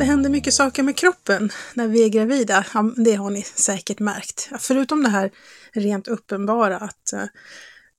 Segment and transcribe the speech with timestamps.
[0.00, 3.98] det händer mycket saker med kroppen när vi är gravida, ja, det har ni säkert
[3.98, 4.50] märkt.
[4.58, 5.30] Förutom det här
[5.72, 7.24] rent uppenbara att eh,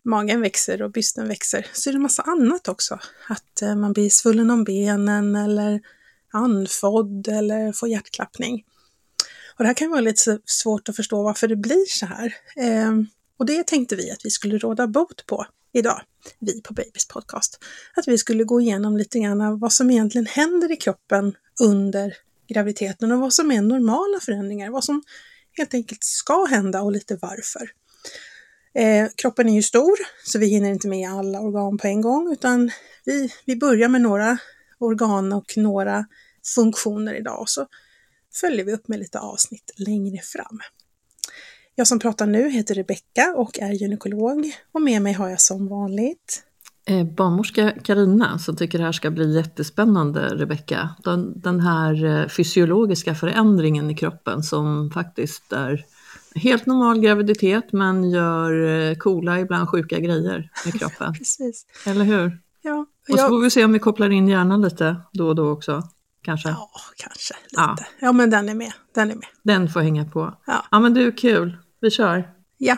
[0.05, 2.99] magen växer och bysten växer, så är det massa annat också.
[3.27, 5.81] Att eh, man blir svullen om benen eller
[6.31, 8.63] andfådd eller får hjärtklappning.
[9.57, 12.35] Och det här kan vara lite svårt att förstå varför det blir så här.
[12.55, 16.01] Ehm, och det tänkte vi att vi skulle råda bot på idag,
[16.39, 17.59] vi på Babys podcast.
[17.95, 22.17] Att vi skulle gå igenom lite grann vad som egentligen händer i kroppen under
[22.47, 25.03] graviditeten och vad som är normala förändringar, vad som
[25.57, 27.69] helt enkelt ska hända och lite varför.
[28.73, 32.33] Eh, kroppen är ju stor, så vi hinner inte med alla organ på en gång,
[32.33, 32.71] utan
[33.05, 34.37] vi, vi börjar med några
[34.79, 36.05] organ och några
[36.55, 37.67] funktioner idag och så
[38.41, 40.59] följer vi upp med lite avsnitt längre fram.
[41.75, 45.67] Jag som pratar nu heter Rebecka och är gynekolog och med mig har jag som
[45.67, 46.43] vanligt
[46.85, 50.89] Eh, barnmorska Karina som tycker det här ska bli jättespännande, Rebecka.
[51.03, 55.85] Den, den här eh, fysiologiska förändringen i kroppen som faktiskt är
[56.35, 61.13] helt normal graviditet men gör eh, coola, ibland sjuka grejer med kroppen.
[61.17, 61.65] Precis.
[61.85, 62.37] Eller hur?
[62.61, 62.85] Ja.
[63.09, 65.83] Och så får vi se om vi kopplar in hjärnan lite då och då också.
[66.23, 66.49] Kanske.
[66.49, 67.61] Ja, kanske lite.
[67.61, 68.73] Ja, ja men den är med.
[68.95, 69.27] Den är med.
[69.43, 70.33] Den får hänga på.
[70.47, 71.57] Ja, ja men du, kul.
[71.81, 72.29] Vi kör.
[72.57, 72.77] Ja.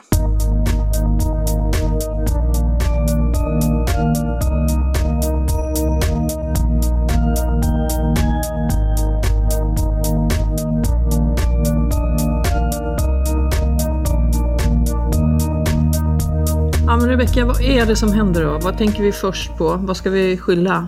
[16.85, 18.59] Ja men Rebecka, vad är det som händer då?
[18.63, 19.75] Vad tänker vi först på?
[19.75, 20.87] Vad ska vi skylla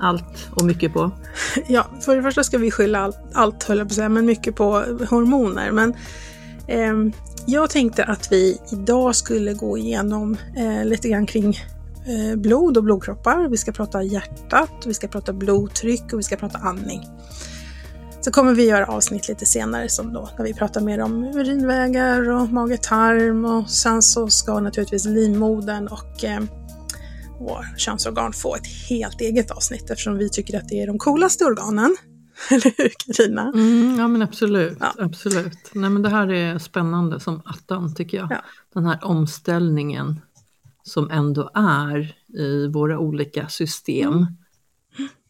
[0.00, 1.10] allt och mycket på?
[1.66, 4.26] Ja, för det första ska vi skylla allt, allt höll jag på att säga, men
[4.26, 4.70] mycket på
[5.10, 5.72] hormoner.
[5.72, 5.94] Men
[6.66, 7.14] eh,
[7.46, 11.58] jag tänkte att vi idag skulle gå igenom eh, lite grann kring
[12.06, 13.48] eh, blod och blodkroppar.
[13.48, 17.08] Vi ska prata hjärtat, vi ska prata blodtryck och vi ska prata andning.
[18.20, 22.30] Så kommer vi göra avsnitt lite senare som då, där vi pratar mer om urinvägar
[22.30, 26.48] och mage-tarm och sen så ska naturligtvis livmodern och ehm,
[27.40, 31.44] vår könsorgan få ett helt eget avsnitt eftersom vi tycker att det är de coolaste
[31.44, 31.96] organen.
[32.50, 33.42] Eller hur Carina?
[33.42, 34.94] Mm, ja men absolut, ja.
[34.98, 35.58] absolut.
[35.72, 38.28] Nej men det här är spännande som attan tycker jag.
[38.30, 38.42] Ja.
[38.74, 40.20] Den här omställningen
[40.82, 44.12] som ändå är i våra olika system.
[44.12, 44.26] Mm.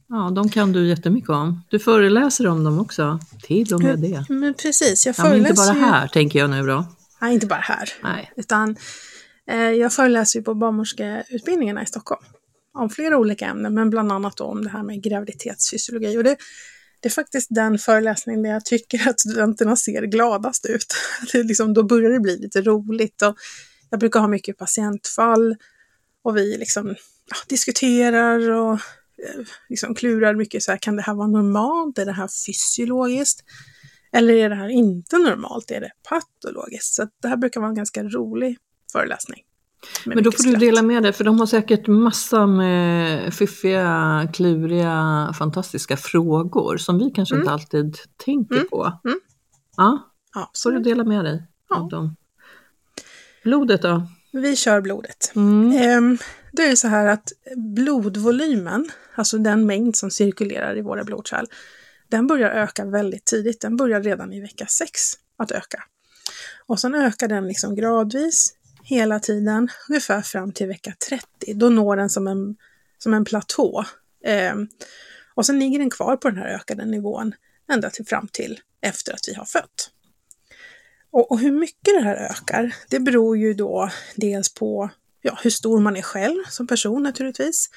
[0.08, 1.60] Ja, de kan du jättemycket om.
[1.70, 4.24] Du föreläser om dem också, till och med det.
[4.28, 6.86] Men precis, jag Ja, men föreläser inte bara ju- här tänker jag nu då.
[7.20, 7.88] Nej, inte bara här.
[8.02, 8.32] Nej.
[8.36, 8.76] Utan
[9.50, 12.22] Eh, jag föreläser ju på barnmorskeutbildningarna i Stockholm.
[12.74, 16.18] Om flera olika ämnen, men bland annat då om det här med graviditetsfysiologi.
[16.18, 16.36] Och det,
[17.00, 20.94] det är faktiskt den föreläsning där jag tycker att studenterna ser gladast ut.
[21.32, 23.22] Det är liksom, då börjar det bli lite roligt.
[23.22, 23.36] Och
[23.90, 25.56] jag brukar ha mycket patientfall
[26.22, 26.88] och vi liksom
[27.30, 31.98] ja, diskuterar och eh, liksom klurar mycket så här, kan det här vara normalt?
[31.98, 33.44] Är det här fysiologiskt?
[34.12, 35.70] Eller är det här inte normalt?
[35.70, 36.94] Är det patologiskt?
[36.94, 38.58] Så det här brukar vara en ganska rolig
[38.98, 39.40] föreläsning.
[40.06, 40.60] Men då får du skratt.
[40.60, 47.10] dela med dig, för de har säkert massa med fiffiga, kluriga, fantastiska frågor som vi
[47.10, 48.68] kanske inte alltid tänker Mm.
[48.70, 48.92] på.
[49.04, 49.20] Mm.
[49.76, 51.76] Ja, Ja, får du dela med dig Ja.
[51.76, 52.16] av dem.
[53.44, 54.06] Blodet då?
[54.32, 55.32] vi kör blodet.
[55.36, 55.72] Mm.
[55.72, 56.18] Ehm,
[56.52, 61.46] Det är så här att blodvolymen, alltså den mängd som cirkulerar i våra blodkärl,
[62.08, 63.60] den börjar öka väldigt tidigt.
[63.60, 65.00] Den börjar redan i vecka 6
[65.36, 65.82] att öka.
[66.66, 71.54] Och sen ökar den liksom gradvis hela tiden, ungefär fram till vecka 30.
[71.54, 72.56] Då når den som en,
[72.98, 73.84] som en platå.
[74.24, 74.54] Eh,
[75.34, 77.34] och sen ligger den kvar på den här ökade nivån
[77.72, 79.90] ända till fram till efter att vi har fött.
[81.10, 84.90] Och, och hur mycket det här ökar, det beror ju då dels på
[85.22, 87.70] ja, hur stor man är själv som person naturligtvis.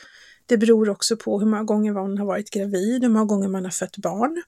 [0.45, 3.63] Det beror också på hur många gånger man har varit gravid, hur många gånger man
[3.63, 4.43] har fött barn.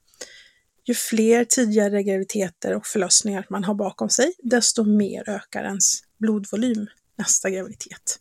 [0.84, 6.86] Ju fler tidigare graviditeter och förlossningar man har bakom sig, desto mer ökar ens blodvolym
[7.18, 8.20] nästa graviditet.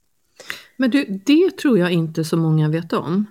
[0.77, 3.25] Men du, det tror jag inte så många vet om.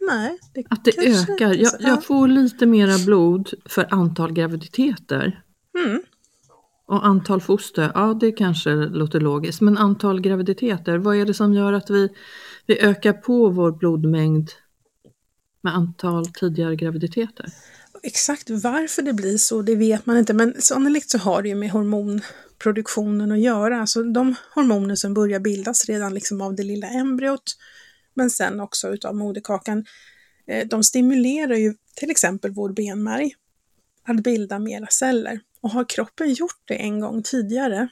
[0.00, 1.54] Nej, det Att det ökar.
[1.54, 5.42] Jag, jag får lite mera blod för antal graviditeter.
[5.78, 6.02] Mm.
[6.86, 9.60] Och antal foster, ja det kanske låter logiskt.
[9.60, 12.08] Men antal graviditeter, vad är det som gör att vi,
[12.66, 14.50] vi ökar på vår blodmängd
[15.60, 17.46] med antal tidigare graviditeter?
[18.02, 21.54] Exakt varför det blir så, det vet man inte, men sannolikt så har det ju
[21.54, 21.70] med
[22.64, 23.80] produktionen att göra.
[23.80, 27.56] Alltså de hormoner som börjar bildas redan liksom av det lilla embryot,
[28.14, 29.84] men sen också utav moderkakan,
[30.46, 33.34] eh, de stimulerar ju till exempel vår benmärg
[34.04, 35.40] att bilda mera celler.
[35.60, 37.88] Och har kroppen gjort det en gång tidigare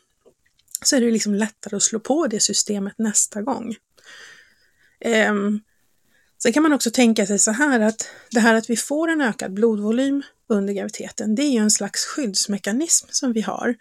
[0.85, 3.77] så är det liksom lättare att slå på det systemet nästa gång.
[5.01, 5.61] Ehm,
[6.43, 9.21] Sen kan man också tänka sig så här att det här att vi får en
[9.21, 13.75] ökad blodvolym under graviditeten, det är ju en slags skyddsmekanism som vi har.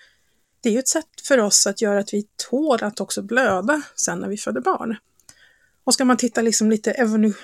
[0.62, 3.82] Det är ju ett sätt för oss att göra att vi tål att också blöda
[3.96, 4.96] sen när vi föder barn.
[5.84, 6.92] Och ska man titta liksom lite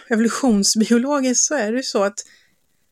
[0.10, 2.20] evolutionsbiologiskt så är det ju så att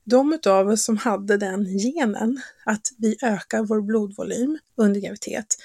[0.03, 5.55] de av oss som hade den genen, att vi ökar vår blodvolym under graviditet,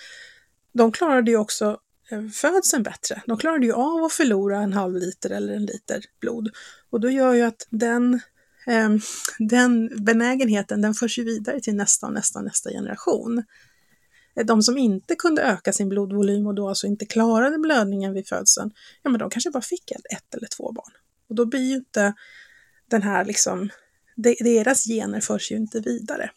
[0.72, 1.80] de klarade ju också
[2.10, 3.22] eh, födseln bättre.
[3.26, 6.48] De klarade ju av att förlora en halv liter eller en liter blod.
[6.90, 8.14] Och då gör ju att den,
[8.66, 8.90] eh,
[9.38, 13.44] den benägenheten, den förs ju vidare till nästa och nästa och nästa generation.
[14.40, 18.28] Eh, De som inte kunde öka sin blodvolym och då alltså inte klarade blödningen vid
[18.28, 18.70] födseln,
[19.02, 20.92] ja men de kanske bara fick ett, ett eller två barn.
[21.28, 22.14] Och då blir ju inte
[22.90, 23.70] den här liksom,
[24.16, 26.30] de, deras gener förs ju inte vidare.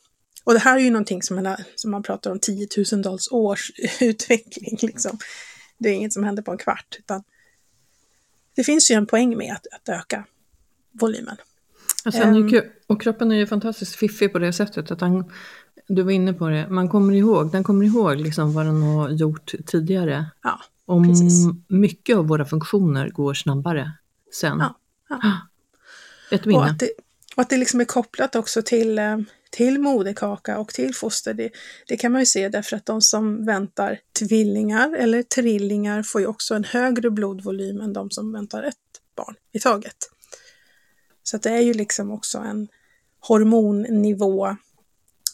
[0.44, 3.72] Och det här är ju någonting som man, som man pratar om tiotusendals års
[4.02, 4.78] utveckling.
[4.82, 5.18] Liksom.
[5.78, 7.24] Det är inget som händer på en kvart, utan
[8.56, 10.26] det finns ju en poäng med att, att öka
[10.92, 11.38] volymen.
[12.14, 12.48] Ehm.
[12.48, 15.32] ju, och kroppen är ju fantastiskt fiffig på det sättet att han,
[15.88, 19.10] du var inne på det, man kommer ihåg, den kommer ihåg liksom vad den har
[19.10, 20.26] gjort tidigare.
[20.44, 21.46] Ja, Och Precis.
[21.68, 23.92] mycket av våra funktioner går snabbare
[24.34, 24.60] sen.
[24.60, 24.78] Ja,
[25.10, 25.22] ja.
[26.36, 26.64] Ett och minne.
[26.64, 26.92] att det,
[27.36, 29.18] och att det liksom är kopplat också till, eh,
[29.52, 31.34] till moderkaka och till foster.
[31.34, 31.50] Det,
[31.88, 36.28] det kan man ju se därför att de som väntar tvillingar eller trillingar får ju
[36.28, 38.76] också en högre blodvolym än de som väntar ett
[39.16, 39.98] barn i taget.
[41.24, 42.68] Så det är ju liksom också en
[43.20, 44.58] hormonnivå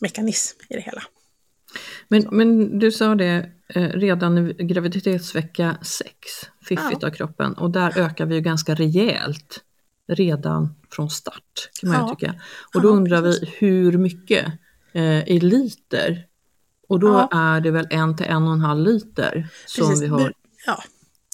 [0.02, 1.04] mekanism i det hela.
[2.08, 6.12] Men, men du sa det eh, redan i graviditetsvecka 6,
[6.62, 7.08] fiffigt Ja.
[7.08, 9.64] av kroppen, och där ökar vi ju ganska rejält
[10.08, 12.16] redan från start kan man ju Ja.
[12.16, 12.42] tycka.
[12.76, 14.46] Och då Ja, undrar vi hur mycket
[14.94, 16.26] eh, i liter?
[16.88, 17.30] Och då Ja.
[17.32, 20.04] är det väl en till en och en halv liter som Precis.
[20.04, 20.34] vi har.
[20.66, 20.84] Ja,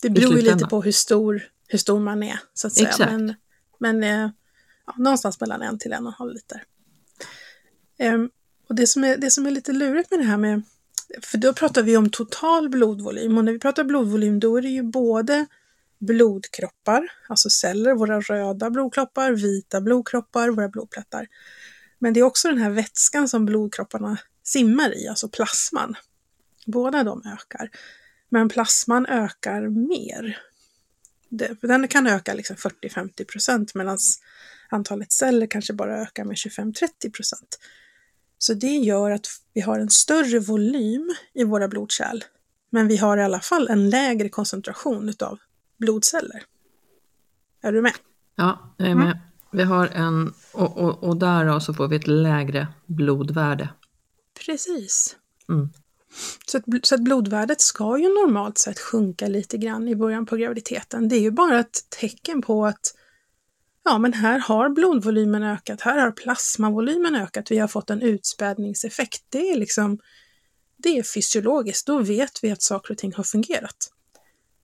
[0.01, 2.90] det beror ju lite på hur stor, hur stor man är, så att säga.
[2.90, 3.12] Exakt.
[3.12, 3.34] Men,
[3.80, 4.30] men eh,
[4.98, 6.63] någonstans mellan en till en och en halv liter.
[8.00, 8.30] Ehm,
[8.68, 10.62] och det som, är, det som är lite lurigt med det här med,
[11.22, 14.70] för då pratar vi om total blodvolym och när vi pratar blodvolym då är det
[14.70, 15.46] ju både
[16.00, 21.28] blodkroppar, alltså celler, våra röda blodkroppar, vita blodkroppar, våra blodplättar.
[22.00, 25.96] Men det är också den här vätskan som blodkropparna simmar i, alltså plasman.
[26.66, 27.70] Båda de ökar.
[28.30, 30.38] Men plasman ökar mer.
[31.62, 33.98] Den kan öka liksom 40-50 procent medan
[34.70, 37.60] antalet celler kanske bara ökar med 25-30 procent.
[38.38, 42.24] Så det gör att vi har en större volym i våra blodkärl.
[42.70, 45.39] Men vi har i alla fall en lägre koncentration utav
[45.77, 46.44] blodceller.
[47.62, 47.94] Är du med?
[48.36, 49.08] Ja, jag är Mm.
[49.08, 49.20] med.
[49.51, 53.70] Vi har en, och, och, och därav så får vi ett lägre blodvärde.
[54.46, 55.15] Precis.
[55.50, 55.70] Mm.
[56.46, 60.36] Så att, så att blodvärdet ska ju normalt sett sjunka lite grann i början på
[60.36, 61.10] graviditeten.
[61.10, 62.94] Det är ju bara ett tecken på att
[63.86, 69.24] ja men här har blodvolymen ökat, här har plasmavolymen ökat, vi har fått en utspädningseffekt.
[69.30, 70.00] Det är liksom,
[70.77, 73.92] det är fysiologiskt, då vet vi att saker och ting har fungerat.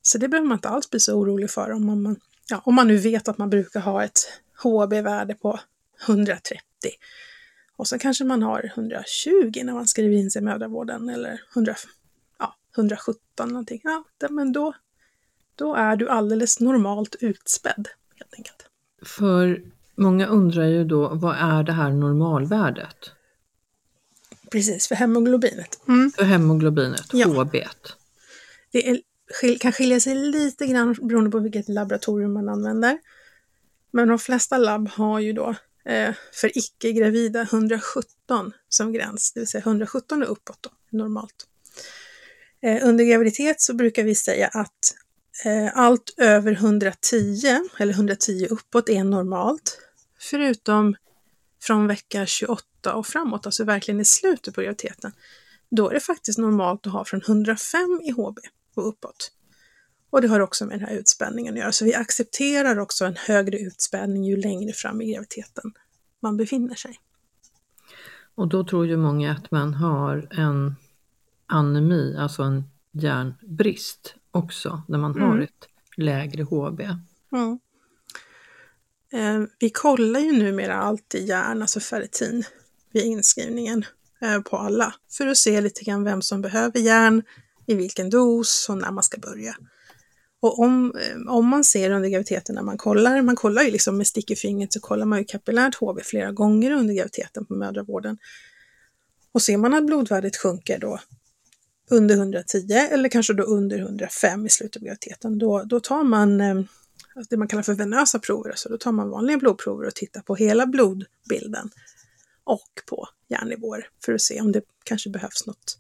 [0.02, 2.88] Så det behöver man inte alls bli så orolig för om man, ja, om man
[2.88, 4.20] nu vet att man brukar ha ett
[4.64, 5.60] HB-värde på
[6.08, 6.62] 130.
[7.76, 11.76] Och så kanske man har 120 när man skriver in sig i mödravården eller 100,
[12.40, 13.82] ja, 117 någonting.
[13.84, 14.74] Ja, men då,
[15.56, 18.71] då är du alldeles normalt utspädd helt enkelt.
[19.06, 19.62] För
[19.96, 23.12] många undrar ju då, vad är det här normalvärdet?
[24.52, 25.88] Precis, för hemoglobinet.
[25.88, 26.12] Mm.
[26.12, 27.28] För hemoglobinet, ja.
[27.28, 27.56] HB.
[28.72, 29.02] Det är,
[29.60, 32.98] kan skilja sig lite grann beroende på vilket laboratorium man använder.
[33.92, 35.56] Men de flesta labb har ju då
[35.86, 41.48] eh, för icke-gravida 117 som gräns, det vill säga 117 och uppåt då, normalt.
[42.62, 44.96] Eh, under graviditet så brukar vi säga att
[45.46, 49.80] Eh, allt över 110 eller 110 uppåt är normalt,
[50.20, 50.96] förutom
[51.62, 55.12] från vecka 28 och framåt, alltså verkligen i slutet på graviditeten.
[55.70, 58.40] Då är det faktiskt normalt att ha från 105 i HB
[58.76, 59.32] och uppåt.
[60.10, 61.72] Och det har också med den här utspänningen att göra.
[61.72, 65.74] Så vi accepterar också en högre utspädning ju längre fram i graviditeten
[66.22, 67.00] man befinner sig.
[68.36, 70.76] Och då tror ju många att man har en
[71.46, 75.30] anemi, alltså en järnbrist också, när man mm.
[75.30, 76.82] har ett lägre HB.
[77.32, 77.60] Mm.
[79.14, 82.44] Eh, vi kollar ju numera alltid järn, alltså ferritin,
[82.94, 83.86] vid inskrivningen
[84.22, 87.24] eh, på alla för att se lite grann vem som behöver järn,
[87.66, 89.56] i vilken dos och när man ska börja.
[90.42, 93.98] Och om, eh, om man ser under graviditeten när man kollar, man kollar ju liksom
[93.98, 97.54] med stick i fingret så kollar man ju kapillärt HB flera gånger under graviditeten på
[97.54, 98.18] mödravården.
[99.32, 101.00] Och ser man att blodvärdet sjunker då
[101.92, 106.42] under 110 eller kanske då under 105 i slutet av graviditeten, då, då tar man
[106.42, 106.62] eh,
[107.30, 110.22] det man kallar för venösa prover, så alltså då tar man vanliga blodprover och tittar
[110.22, 111.70] på hela blodbilden
[112.44, 115.78] och på järnnivåer för att se om det kanske behövs något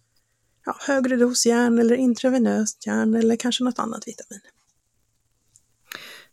[0.66, 4.42] ja, högre dos järn eller intravenöst järn eller kanske något annat vitamin.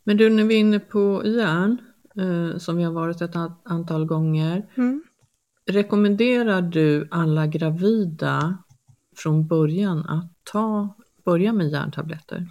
[0.05, 1.79] Men du, när vi är inne på järn,
[2.17, 5.03] eh, som vi har varit ett antal gånger, mm.
[5.67, 8.59] rekommenderar du alla gravida
[9.19, 10.95] från början att ta,
[11.25, 12.49] börja med järntabletter?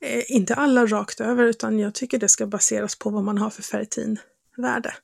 [0.00, 3.50] Eh, inte alla rakt över, utan jag tycker det ska baseras på vad man har
[3.50, 4.94] för ferritinvärde.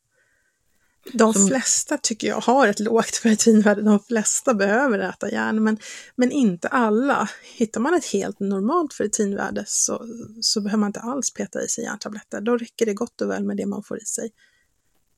[1.13, 1.49] De som...
[1.49, 5.79] flesta tycker jag har ett lågt ferritinvärde, de flesta behöver äta järn, men,
[6.17, 7.29] men inte alla.
[7.43, 10.07] Hittar man ett helt normalt ferritinvärde så,
[10.41, 12.41] så behöver man inte alls peta i sig järntabletter.
[12.41, 14.33] Då räcker det gott och väl med det man får i sig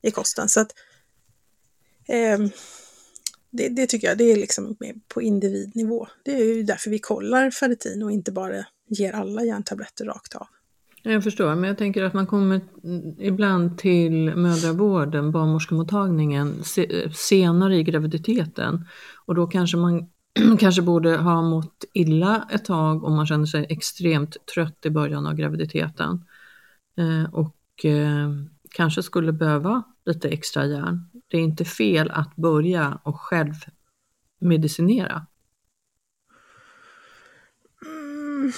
[0.01, 0.49] i kosten.
[0.49, 0.71] Så att,
[2.07, 2.39] eh,
[3.51, 4.75] det, det, tycker jag, det är liksom
[5.07, 6.07] på individnivå.
[6.23, 10.47] Det är ju därför vi kollar ferritin och inte bara ger alla järntabletter rakt av.
[11.03, 12.61] Jag förstår, men jag tänker att man kommer
[13.19, 16.63] ibland till mödravården, barnmorskemottagningen,
[17.15, 18.85] senare i graviditeten.
[19.25, 20.09] Och då kanske man
[20.59, 25.27] kanske borde ha mått illa ett tag om man känner sig extremt trött i början
[25.27, 26.25] av graviditeten.
[26.97, 28.29] Eh, och eh,
[28.69, 31.08] kanske skulle behöva lite extra järn.
[31.31, 33.53] Det är inte fel att börja och själv
[34.39, 35.25] medicinera.
[37.85, 38.51] Mm.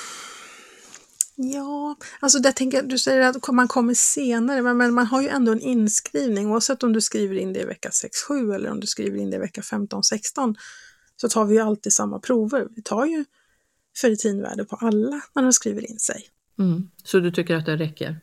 [1.36, 5.28] Ja, alltså där tänker jag, du säger att man kommer senare, men, man har ju
[5.28, 7.90] ändå en inskrivning oavsett om du skriver in det i vecka
[8.30, 10.56] 6-7 eller om du skriver in det i vecka 15-16
[11.16, 12.68] så tar vi ju alltid samma prover.
[12.76, 13.26] Vi tar ju
[14.02, 16.28] ferritinvärde på alla när de skriver in sig.
[16.60, 16.90] Mm.
[17.04, 18.20] Så du tycker att det räcker?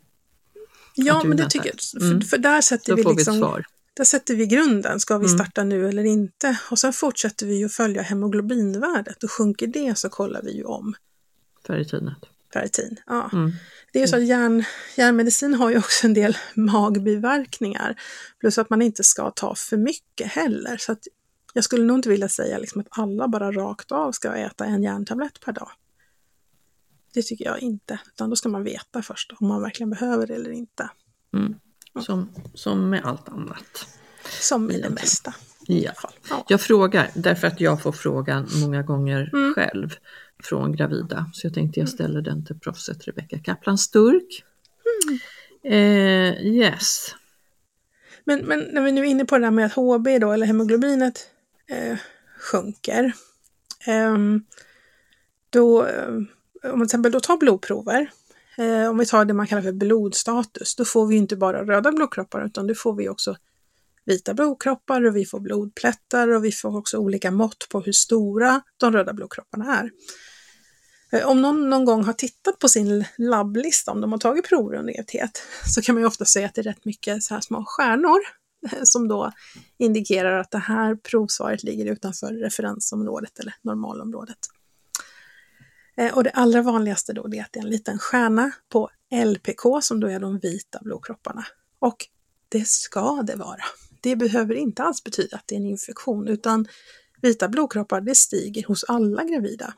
[0.95, 2.03] Ja, men det tycker jag.
[2.03, 2.21] Mm.
[2.21, 3.65] För, där sätter Då vi får liksom, vi ett svar.
[3.99, 5.01] Där sätter vi grunden.
[5.01, 5.39] Ska vi mm.
[5.39, 5.69] starta mm.
[5.79, 6.59] nu eller inte?
[6.71, 10.95] Och sen fortsätter vi att följa hemoglobinvärdet och sjunker det så kollar vi ju om.
[11.67, 12.19] Ferritinet
[12.53, 12.97] ferritin.
[13.07, 13.31] Ja.
[13.33, 13.53] Mm.
[13.93, 14.65] Det är ju så att järn,
[14.97, 18.01] järnmedicin har ju också en del magbiverkningar.
[18.41, 20.77] Plus att man inte ska ta för mycket heller.
[20.77, 21.07] Så att
[21.53, 24.83] jag skulle nog inte vilja säga liksom att alla bara rakt av ska äta en
[24.83, 25.71] järntablett per dag.
[27.15, 30.35] Det tycker jag inte, utan då ska man veta först om man verkligen behöver det
[30.35, 30.91] eller inte.
[31.35, 31.55] Mm.
[32.01, 33.87] Som, som med allt annat.
[34.41, 35.35] Som med det mesta.
[35.67, 35.93] Ja.
[36.31, 36.45] ja.
[36.49, 39.55] Jag frågar därför att jag får frågan många gånger mm.
[39.55, 39.95] själv
[40.43, 41.31] från gravida.
[41.33, 44.45] Så jag tänkte jag ställer den till proffset Rebecka Kaplan Sturk.
[45.09, 45.19] Mm.
[45.65, 47.15] Eh, yes.
[48.25, 50.47] Men, men när vi nu är inne på det där med att HB då, eller
[50.47, 51.31] hemoglobinet
[51.67, 51.99] eh,
[52.39, 53.13] sjunker.
[53.87, 54.41] Ehm, eh,
[55.51, 56.29] då, om
[56.63, 58.11] man till exempel då tar blodprover,
[58.59, 61.93] eh, om vi tar det man kallar för blodstatus, då får vi inte bara röda
[61.93, 63.37] blodkroppar utan då får vi också
[64.05, 68.61] vita blodkroppar och vi får blodplättar och vi får också olika mått på hur stora
[68.77, 69.91] de röda blodkropparna är.
[71.13, 74.77] Eh, om någon någon gång har tittat på sin labblista, om de har tagit prover
[74.77, 77.41] under graviditet, så kan man ju ofta säga att det är rätt mycket så här
[77.41, 78.19] små stjärnor
[78.73, 79.33] eh, som då
[79.79, 84.39] indikerar att det här provsvaret ligger utanför referensområdet eller normalområdet.
[85.99, 88.91] Eh, och det allra vanligaste då det är att det är en liten stjärna på
[89.25, 91.47] LPK som då är de vita blodkropparna.
[91.79, 92.07] Och
[92.49, 93.65] det ska det vara.
[94.01, 96.67] Det behöver inte alls betyda att det är en infektion utan
[97.23, 99.75] vita blodkroppar det stiger hos alla gravida.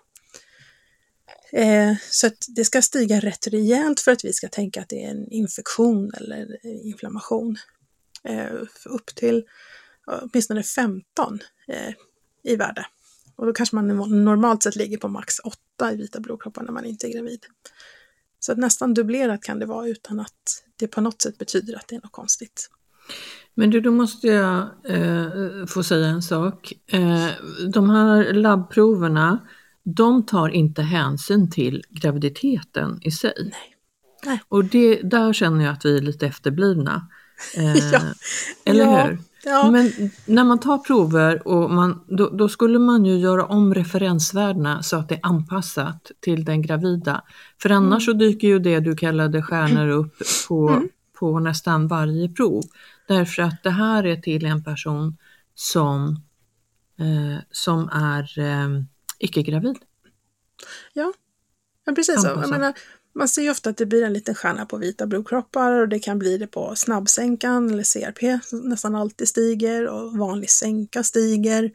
[1.52, 5.04] Eh, så att det ska stiga rätt rejält för att vi ska tänka att det
[5.04, 7.56] är en infektion eller inflammation.
[8.24, 8.52] Eh,
[8.84, 9.44] upp till
[10.06, 11.94] åtminstone 15 eh,
[12.42, 12.86] i värde.
[13.40, 13.88] Och då kanske man
[14.24, 15.38] normalt sett ligger på max
[15.78, 17.40] 8 i vita blodkroppar när man inte är gravid.
[18.40, 21.88] Så att nästan dubblerat kan det vara utan att det på något sätt betyder att
[21.88, 22.70] det är något konstigt.
[23.54, 26.72] Men du, då måste jag eh, få säga en sak.
[26.86, 27.28] Eh,
[27.72, 29.38] de här labbproverna,
[29.84, 33.34] de tar inte hänsyn till graviditeten i sig.
[33.38, 33.76] Nej.
[34.24, 34.40] Nej.
[34.48, 37.08] Och det, där känner jag att vi är lite efterblivna.
[37.56, 38.00] Eh, Ja.
[38.64, 39.06] Eller Ja.
[39.06, 39.18] hur?
[39.42, 39.92] Ja, Men
[40.26, 44.96] när man tar prover, och man, då, då skulle man ju göra om referensvärdena så
[44.96, 47.24] att det är anpassat till den gravida.
[47.62, 50.14] För annars så dyker ju det du kallade stjärnor upp
[50.48, 50.88] på, Mm.
[51.18, 52.62] på nästan varje prov.
[53.08, 55.16] Därför att det här är till en person
[55.54, 56.08] som,
[56.98, 58.82] eh, som är eh,
[59.18, 59.76] icke-gravid.
[60.92, 61.12] ja
[61.94, 62.22] precis.
[62.22, 62.28] Så.
[62.28, 62.74] Jag menar,
[63.12, 65.98] man ser ju ofta att det blir en liten stjärna på vita blodkroppar och det
[65.98, 71.70] kan bli det på snabbsänkan eller CRP som nästan alltid stiger och vanlig sänka stiger.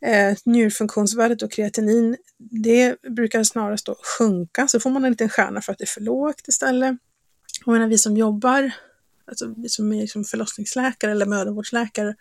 [0.00, 5.60] Eh, njurfunktionsvärdet och kreatinin, det brukar snarast då sjunka, så får man en liten stjärna
[5.60, 6.96] för att det är för lågt istället.
[7.66, 8.70] Och menar, vi som jobbar,
[9.26, 12.14] alltså vi som är liksom förlossningsläkare eller mödravårdsläkare,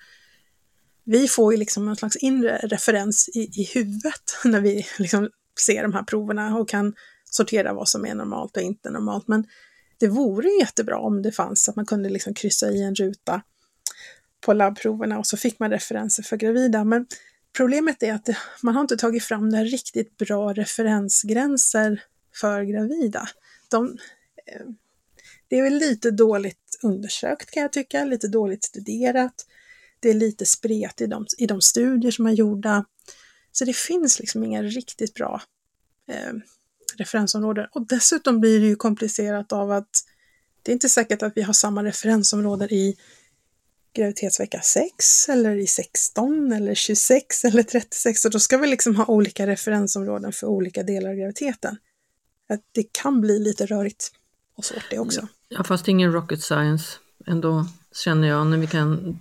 [1.03, 5.29] vi får ju liksom en slags inre referens i, i huvudet när vi liksom
[5.65, 6.93] ser de här proverna och kan
[7.37, 9.27] sortera vad som är normalt och inte normalt.
[9.27, 9.45] Men
[9.97, 13.41] det vore jättebra om det fanns att man kunde liksom kryssa i en ruta
[14.41, 16.83] på labbproverna och så fick man referenser för gravida.
[16.83, 17.07] Men
[17.57, 22.03] problemet är att det, man har inte tagit fram några riktigt bra referensgränser
[22.35, 23.29] för gravida.
[23.69, 23.97] De,
[24.45, 24.65] eh,
[25.47, 29.45] det är väl lite dåligt undersökt kan jag tycka, lite dåligt studerat.
[29.99, 32.85] Det är lite spret i de, i de studier som är gjorda.
[33.51, 35.41] Så det finns liksom inga riktigt bra
[36.07, 36.33] eh,
[36.97, 37.67] referensområden.
[37.71, 39.89] Och dessutom blir det ju komplicerat av att
[40.63, 42.97] det är inte säkert att vi har samma referensområden i
[43.93, 48.21] graviditetsvecka 6 eller i 16 eller 26 eller 36.
[48.21, 51.77] Så då ska vi liksom ha olika referensområden för olika delar av graviditeten.
[52.49, 54.11] Att det kan bli lite rörigt
[54.57, 55.27] och svårt det också.
[55.49, 56.85] Ja, fast ingen rocket science
[57.27, 57.65] ändå
[58.03, 59.19] känner jag när vi kan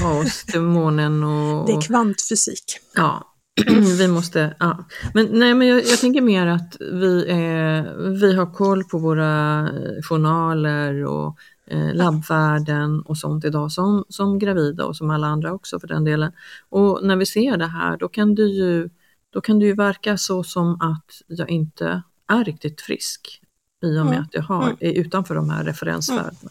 [0.00, 1.66] ta oss till månen och...
[1.66, 2.78] Det är kvantfysik.
[2.94, 3.31] Ja,
[3.98, 4.84] vi måste, ja.
[5.14, 9.60] Men, nej, men jag, jag tänker mer att vi, är, vi har koll på våra
[9.60, 11.36] eh, journaler och
[11.66, 16.04] eh, labbvärden och sånt idag som, som gravida och som alla andra också för den
[16.04, 16.32] delen.
[16.68, 18.90] Och när vi ser det här då kan det ju,
[19.30, 23.40] då kan det ju verka så som att jag inte är riktigt frisk
[23.82, 24.22] i och med Mm.
[24.22, 24.76] att jag har, Mm.
[24.80, 26.50] är utanför de här referensvärdena.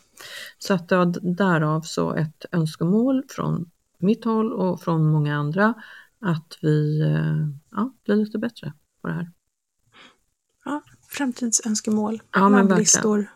[0.60, 0.90] Så att
[1.22, 5.74] därav så ett önskemål från mitt håll och från många andra
[6.22, 9.32] att vi eh, ja, blir lite bättre på det här.
[10.66, 13.28] Ja, framtidsönskemål, Ja, men labblistor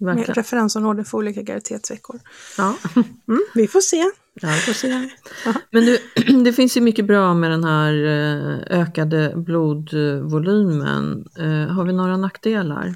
[0.00, 2.20] med referensområden för olika graviditetsveckor.
[2.58, 2.76] Ja,
[3.28, 3.96] Mm, vi får se.
[4.34, 5.10] ja vi får se.
[5.44, 5.52] Ja.
[5.70, 5.98] Men du,
[6.44, 11.28] det finns ju mycket bra med den här eh, ökade blodvolymen.
[11.38, 12.94] Eh, Har vi några nackdelar?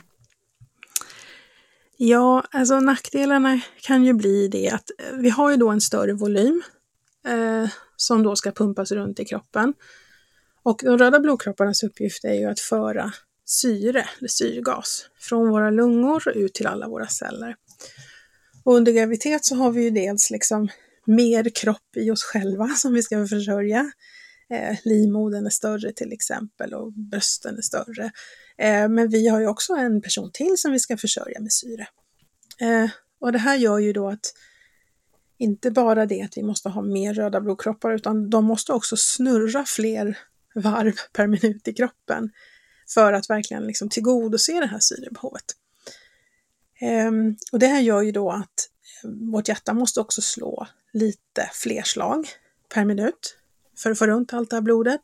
[1.96, 6.62] Ja, alltså nackdelarna kan ju bli det att vi har ju då en större volym
[7.26, 9.74] eh, som då ska pumpas runt i kroppen.
[10.62, 13.12] Och de röda blodkropparnas uppgift är ju att föra
[13.44, 17.56] syre, eller syrgas, från våra lungor och ut till alla våra celler.
[18.64, 20.68] Och under graviditet så har vi ju dels liksom
[21.06, 23.92] mer kropp i oss själva som vi ska försörja.
[24.50, 28.10] Eh, livmodern är större till exempel och brösten är större.
[28.58, 31.86] Eh, men vi har ju också en person till som vi ska försörja med syre.
[32.60, 34.32] Eh, och det här gör ju då att
[35.42, 39.64] inte bara det att vi måste ha mer röda blodkroppar utan de måste också snurra
[39.64, 40.18] fler
[40.54, 42.30] varv per minut i kroppen
[42.94, 45.44] för att verkligen liksom tillgodose det här syrebehovet.
[46.80, 48.68] Ehm, och det här gör ju då att
[49.04, 52.28] eh, vårt hjärta måste också slå lite fler slag
[52.74, 53.36] per minut
[53.78, 55.02] för att få runt allt det här blodet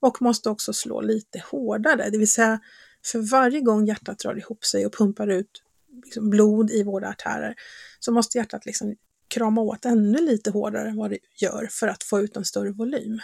[0.00, 2.60] och måste också slå lite hårdare, det vill säga
[3.04, 5.62] för varje gång hjärtat drar ihop sig och pumpar ut
[6.04, 7.54] liksom blod i våra artärer
[8.00, 8.96] så måste hjärtat liksom
[9.28, 12.72] krama åt ännu lite hårdare än vad det gör för att få ut en större
[12.72, 13.20] volym.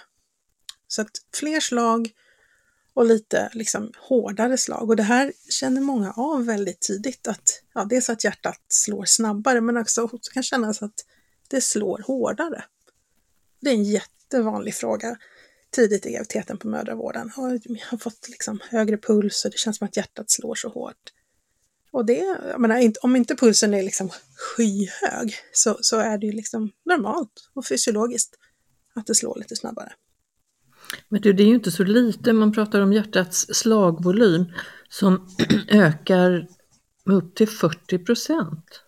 [0.88, 2.10] Så att fler slag
[2.94, 4.90] och lite liksom hårdare slag.
[4.90, 7.28] Och det här känner många av väldigt tidigt.
[7.28, 11.04] Att, ja, dels att hjärtat slår snabbare men också kan kännas att
[11.48, 12.64] det slår hårdare.
[13.60, 15.16] Det är en jättevanlig fråga
[15.70, 17.32] tidigt i graviditeten på mödravården.
[17.36, 21.12] Jag har fått liksom högre puls och det känns som att hjärtat slår så hårt.
[21.92, 26.32] Och det, jag menar, om inte pulsen är liksom skyhög så, så är det ju
[26.32, 28.34] liksom normalt och fysiologiskt
[28.94, 29.92] att det slår lite snabbare.
[31.08, 34.44] Men du, det är ju inte så lite, man pratar om hjärtats slagvolym
[34.88, 35.28] som
[35.68, 36.48] ökar
[37.04, 38.82] med upp till 40 procent.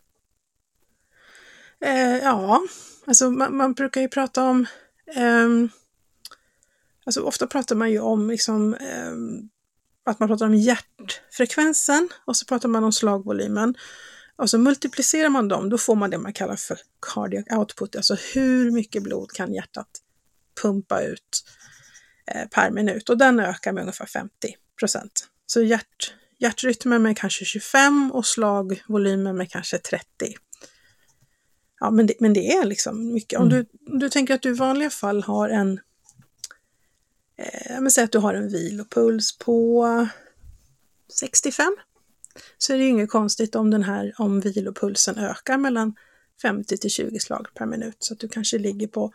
[1.80, 2.62] Eh, ja,
[3.06, 4.66] alltså man, man, brukar ju prata om
[5.16, 5.48] eh,
[7.06, 9.12] Alltså ofta pratar man ju om liksom, eh,
[10.04, 13.74] att man pratar om hjärtfrekvensen och så pratar man om slagvolymen.
[14.36, 16.78] Och så multiplicerar man dem, då får man det man kallar för
[17.14, 19.88] cardiac output, alltså hur mycket blod kan hjärtat
[20.62, 21.44] pumpa ut
[22.26, 24.32] eh, per minut och den ökar med ungefär 50
[24.78, 25.28] procent.
[25.46, 30.06] Så hjärt, hjärtrytmen med kanske 25 och slagvolymen med kanske 30.
[31.80, 33.38] Ja, men det, men det är liksom mycket.
[33.38, 33.58] Om, mm.
[33.58, 35.80] du, om du tänker att du i vanliga fall har en
[37.36, 39.86] eh, men säg att du har en vilopuls på
[41.20, 41.76] 65
[42.58, 45.94] så är det ju inget konstigt om den här om vilopulsen ökar mellan
[46.42, 49.12] 50 till 20 slag per minut så att du kanske ligger på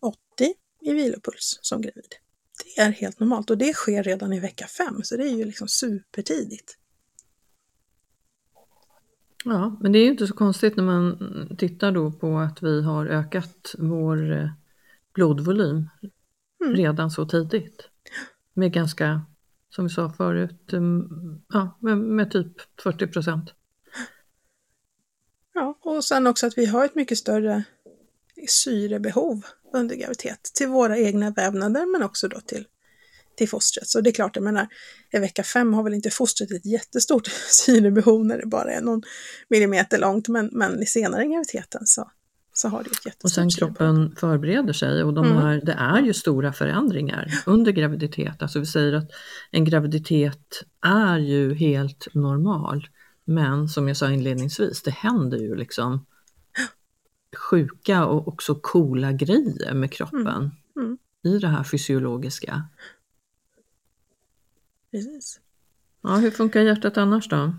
[0.00, 0.18] 80
[0.80, 2.14] i vilopuls som gravid.
[2.64, 5.44] Det är helt normalt och det sker redan i vecka 5 så det är ju
[5.44, 6.78] liksom supertidigt.
[9.44, 12.82] Ja, men det är ju inte så konstigt när man tittar då på att vi
[12.82, 14.50] har ökat vår eh,
[15.14, 15.88] blodvolym
[16.64, 16.76] mm.
[16.76, 17.88] redan så tidigt.
[18.54, 19.22] Med ganska,
[19.70, 21.08] som vi sa förut, mm,
[21.48, 23.50] ja, med, med typ 40 procent.
[25.54, 27.64] Ja, och sen också att vi har ett mycket större
[28.48, 32.66] syrebehov under graviditet till våra egna vävnader men också då till,
[33.36, 33.88] till fostret.
[33.88, 34.68] Så det är klart, jag menar,
[35.12, 39.02] i vecka fem har väl inte fostret ett jättestort syrebehov när det bara är någon
[39.48, 42.10] millimeter långt, men, men senare i graviditeten så,
[42.56, 45.60] så har det ett jättestort Och sen kroppen förbereder sig och de mm.
[45.64, 48.42] det är ju stora förändringar under graviditet.
[48.42, 49.10] Alltså vi säger att
[49.50, 52.88] en graviditet är ju helt normal.
[53.24, 56.06] Men som jag sa inledningsvis, det händer ju liksom
[57.36, 60.50] sjuka och också coola grejer med kroppen mm.
[60.76, 60.98] Mm.
[61.22, 62.68] i det här fysiologiska.
[64.90, 65.40] Precis.
[66.02, 67.54] Ja, hur funkar hjärtat annars då?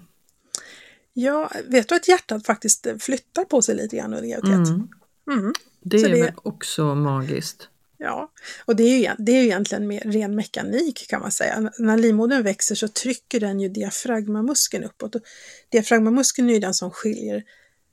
[1.17, 4.67] Ja, vet du att hjärtat faktiskt flyttar på sig lite grann under graviditet?
[4.67, 4.87] Mm.
[5.31, 5.53] Mm.
[5.81, 6.21] Det är det...
[6.21, 7.69] väl också magiskt?
[7.97, 8.31] Ja,
[8.65, 11.71] och det är ju, det är ju egentligen mer ren mekanik kan man säga.
[11.77, 15.15] När livmodern växer så trycker den ju diafragmamuskeln uppåt.
[15.15, 15.21] Och
[15.69, 17.43] diafragmamuskeln är ju den som skiljer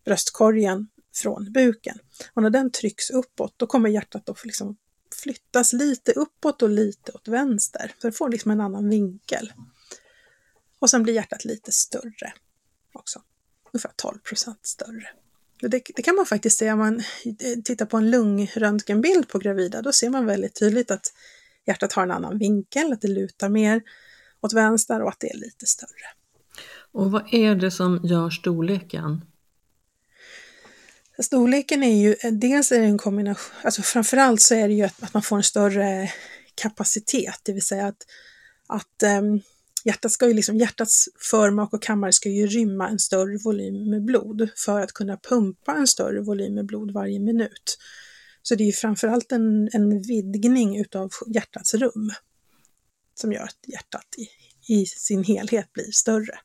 [0.05, 1.99] bröstkorgen från buken.
[2.35, 4.77] Och när den trycks uppåt då kommer hjärtat att liksom
[5.23, 7.93] flyttas lite uppåt och lite åt vänster.
[7.99, 9.53] Så det får liksom en annan vinkel.
[10.79, 12.33] Och sen blir hjärtat lite större
[12.93, 13.23] också.
[13.73, 15.09] Ungefär 12 procent större.
[15.61, 17.03] Det, det, kan man faktiskt se om man
[17.65, 19.83] tittar på en lungröntgenbild på gravida.
[19.83, 21.13] Då ser man väldigt tydligt att
[21.67, 23.83] hjärtat har en annan vinkel, att det lutar mer
[24.41, 26.07] åt vänster och att det är lite större.
[26.93, 29.25] Och vad är det som gör storleken?
[31.19, 35.03] Storleken är ju, dels är det en kombination, alltså framförallt så är det ju att,
[35.03, 36.11] att man får en större
[36.55, 38.07] kapacitet, det vill säga att,
[38.67, 39.41] att um,
[39.85, 44.05] hjärtat ska ju liksom, hjärtats förmak och kammare ska ju rymma en större volym med
[44.05, 47.79] blod för att kunna pumpa en större volym med blod varje minut.
[48.43, 52.11] Så det är ju framförallt en, en vidgning utav hjärtats rum
[53.15, 54.29] som gör att hjärtat i,
[54.75, 56.39] i sin helhet blir större.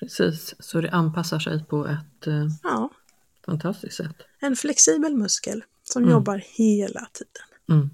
[0.00, 2.90] Precis, så det anpassar sig på ett eh, ja.
[3.46, 4.16] fantastiskt sätt.
[4.40, 6.12] En flexibel muskel som mm.
[6.12, 7.46] jobbar hela tiden.
[7.70, 7.82] Mm.
[7.82, 7.90] Eh,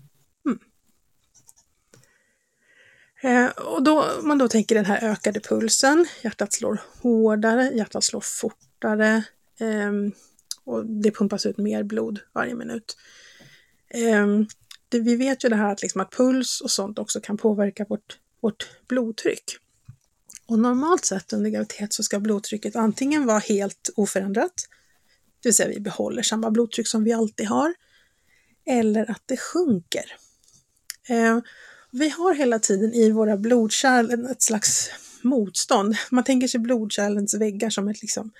[3.22, 8.04] Eh, och då, om man då tänker den här ökade pulsen, hjärtat slår hårdare, hjärtat
[8.04, 9.22] slår fortare
[9.60, 9.92] eh,
[10.64, 12.96] och det pumpas ut mer blod varje minut.
[13.88, 14.26] Eh,
[14.88, 17.86] det, vi vet ju det här att, liksom att puls och sånt också kan påverka
[17.88, 19.44] vårt, vårt blodtryck.
[20.46, 24.68] Och normalt sett under graviditet så ska blodtrycket antingen vara helt oförändrat,
[25.42, 27.74] det vill säga vi behåller samma blodtryck som vi alltid har,
[28.66, 30.04] eller att det sjunker.
[31.08, 31.42] Ehm,
[31.90, 34.90] vi har hela tiden i våra blodkärl ett slags
[35.22, 35.96] motstånd.
[36.10, 38.32] Man tänker sig blodkärlens väggar som ett, liksom,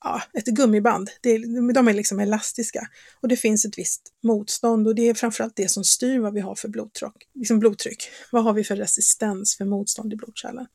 [0.00, 1.10] ja, ett gummiband.
[1.20, 1.38] Det,
[1.74, 2.88] de är liksom elastiska.
[3.20, 6.40] Och det finns ett visst motstånd och det är framförallt det som styr vad vi
[6.40, 7.28] har för blodtryck.
[7.34, 8.08] Liksom blodtryck.
[8.32, 10.66] Vad har vi för resistens för motstånd i blodkärlen?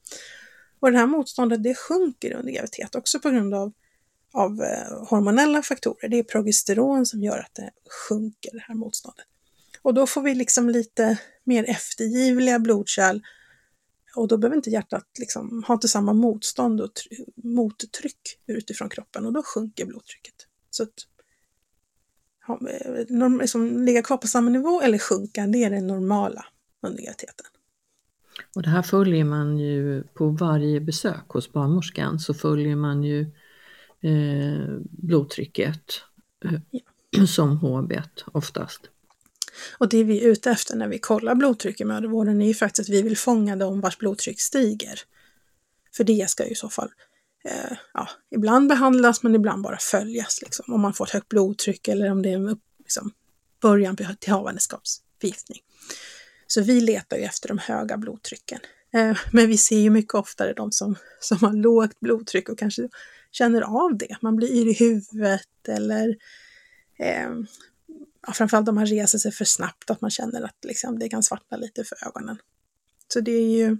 [0.80, 3.71] Och det här motståndet det sjunker under graviditet också på grund av,
[4.34, 6.10] av eh, hormonella faktorer.
[6.10, 7.71] Det är progesteron som gör att det
[8.10, 9.25] sjunker, det här motståndet.
[9.89, 13.21] Och då får vi liksom lite mer eftergivliga blodkärl
[14.15, 16.91] Och då behöver inte hjärtat liksom, ha inte samma motstånd och
[17.36, 20.34] mottryck utifrån kroppen och då sjunker blodtrycket.
[20.69, 20.93] Så att
[22.47, 22.60] ha,
[23.10, 26.45] norm, liksom, ligga kvar på samma nivå eller sjunka, det är det normala
[26.82, 27.45] under graviditeten.
[28.56, 33.21] Och det här följer man ju på varje besök hos barnmorskan så följer man ju
[34.02, 36.02] eh, blodtrycket
[36.45, 37.25] eh, ja.
[37.28, 37.93] som HB
[38.25, 38.89] oftast.
[39.78, 42.89] Och det vi är ute efter när vi kollar blodtryck i mödravården är ju faktiskt
[42.89, 45.00] att vi vill fånga dem vars blodtryck stiger.
[45.95, 46.89] För det ska ju i så fall
[47.45, 50.41] eh, ja, ibland behandlas men ibland bara följas.
[50.41, 53.12] Liksom, om man får ett högt blodtryck eller om det är en liksom,
[53.62, 55.60] början till havandeskapsförgiftning.
[56.48, 58.60] Så vi letar ju efter de höga blodtrycken.
[58.93, 62.89] Eh, men vi ser ju mycket oftare de som, som har lågt blodtryck och kanske
[63.32, 64.17] känner av det.
[64.22, 66.15] Man blir yr i huvudet eller
[67.00, 67.30] eh,
[68.27, 71.23] ja, framförallt om man reser sig för snabbt, att man känner att liksom, det kan
[71.23, 72.38] svartna lite för ögonen.
[73.13, 73.77] Så det är ju,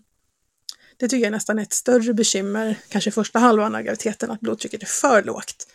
[0.98, 4.82] det tycker jag är nästan ett större bekymmer, kanske första halvan av graviditeten, att blodtrycket
[4.82, 5.68] är för lågt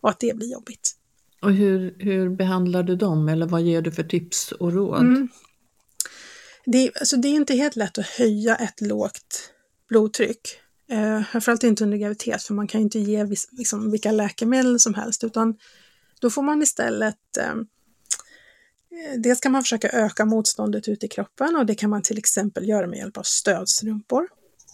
[0.00, 0.96] och att det blir jobbigt.
[1.42, 5.00] Och hur, hur behandlar du dem eller vad ger du för tips och råd?
[5.00, 5.28] Mm.
[6.66, 9.52] Det, alltså det är inte helt lätt att höja ett lågt
[9.88, 10.60] blodtryck.
[10.90, 14.94] Eh, framförallt inte under graviditet, för man kan inte ge vis, liksom, vilka läkemedel som
[14.94, 15.58] helst, utan
[16.20, 17.54] då får man istället eh,
[18.92, 22.18] Eh, dels kan man försöka öka motståndet ute i kroppen och det kan man till
[22.18, 24.28] exempel göra med hjälp av stödstrumpor.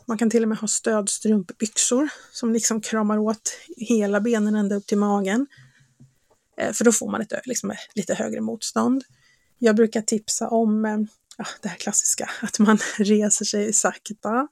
[0.06, 4.86] Man kan till och med ha stödstrumpbyxor som liksom kramar åt hela benen ända upp
[4.86, 5.46] till magen.
[6.58, 9.04] Eh, för då får man ett liksom, lite högre motstånd.
[9.58, 10.98] Jag brukar tipsa om eh,
[11.38, 14.48] ja, det här klassiska, att man reser sig sakta.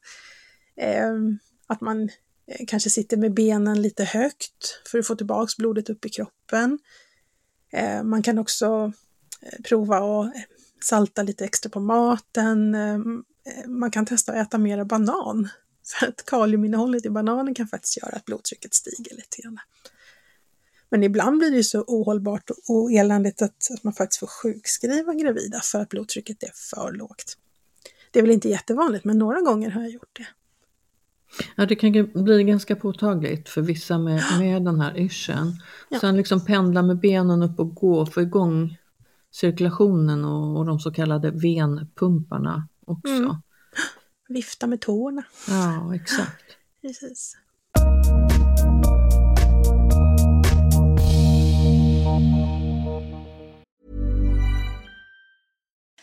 [1.66, 2.09] Att man
[2.66, 6.79] kanske sitter med benen lite högt för att få tillbaks blodet upp i kroppen.
[8.05, 8.92] Man kan också
[9.64, 10.33] prova att
[10.85, 12.76] salta lite extra på maten.
[13.66, 15.48] Man kan testa att äta mera banan.
[16.00, 19.59] För att kaliuminnehållet i bananen kan faktiskt göra att blodtrycket stiger lite grann.
[20.88, 25.61] Men ibland blir det så ohållbart och eländigt att, att man faktiskt får sjukskriva gravida
[25.61, 27.38] för att blodtrycket är för lågt.
[28.11, 30.26] Det är väl inte jättevanligt, men några gånger har jag gjort det.
[31.57, 35.52] Ja, det kan bli ganska påtagligt för vissa med, med den här yrseln.
[35.88, 36.00] Ja.
[36.00, 38.76] Sen liksom pendla med benen upp och gå, få igång
[39.35, 43.14] cirkulationen och, och de så kallade venpumparna också.
[43.14, 43.37] Mm.
[44.29, 45.23] Vifta med tårna.
[45.49, 46.44] Ja, exakt.
[46.83, 47.37] Precis.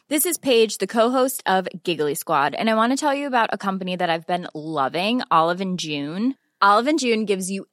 [0.10, 3.50] This is Paige, the co-host of Giggly Squad, and I want to tell you about
[3.54, 6.34] a company that I've been loving, Olive and June.
[6.62, 7.66] Olive and June gives you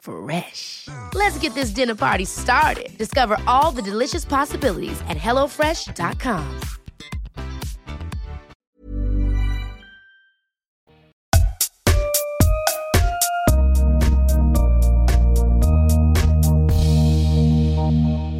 [0.00, 0.88] Fresh.
[1.14, 2.96] Let's get this dinner party started.
[2.98, 6.60] Discover all the delicious possibilities at hellofresh.com.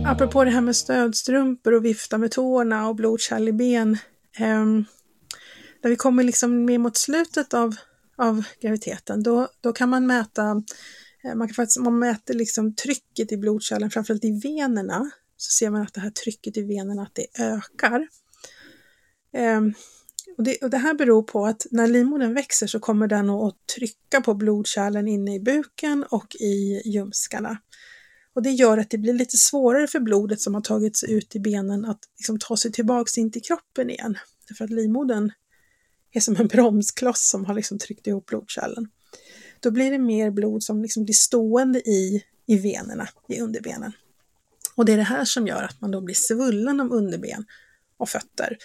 [0.09, 3.99] Apropå det här med stödstrumpor och vifta med tårna och blodkärl i ben.
[4.41, 4.85] Um,
[5.83, 7.77] när vi kommer liksom mer mot slutet av,
[8.17, 10.63] av graviditeten, då, då kan man mäta
[11.25, 15.51] Eh, man kan faktiskt, om man mäter liksom trycket i blodkärlen, framförallt i venerna, så
[15.51, 18.09] ser man att det här trycket i venerna att det ökar.
[19.33, 19.75] Ehm,
[20.37, 23.57] och det, och det, här beror på att när livmodern växer så kommer den att
[23.77, 27.59] trycka på blodkärlen inne i buken och i ljumskarna.
[28.35, 31.41] Och det gör att det blir lite svårare för blodet som har tagits ut i
[31.41, 34.19] benen att liksom ta sig tillbaks in till kroppen igen.
[34.49, 35.31] Därför att livmodern
[36.13, 38.89] är som en bromskloss som har liksom tryckt ihop blodkärlen
[39.61, 43.93] då blir det mer blod som liksom blir stående i, i venerna, i underbenen.
[44.75, 47.45] Och det är det här som gör att man då blir svullen om underben
[47.97, 48.59] och fötter.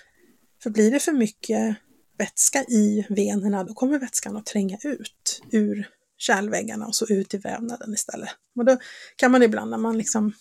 [0.63, 1.75] För blir det för mycket
[2.17, 7.37] vätska i venerna, då kommer vätskan att tränga ut ur kärlväggarna och så ut i
[7.37, 8.29] vävnaden istället.
[8.55, 8.77] Och då
[9.15, 10.33] kan man ibland när man liksom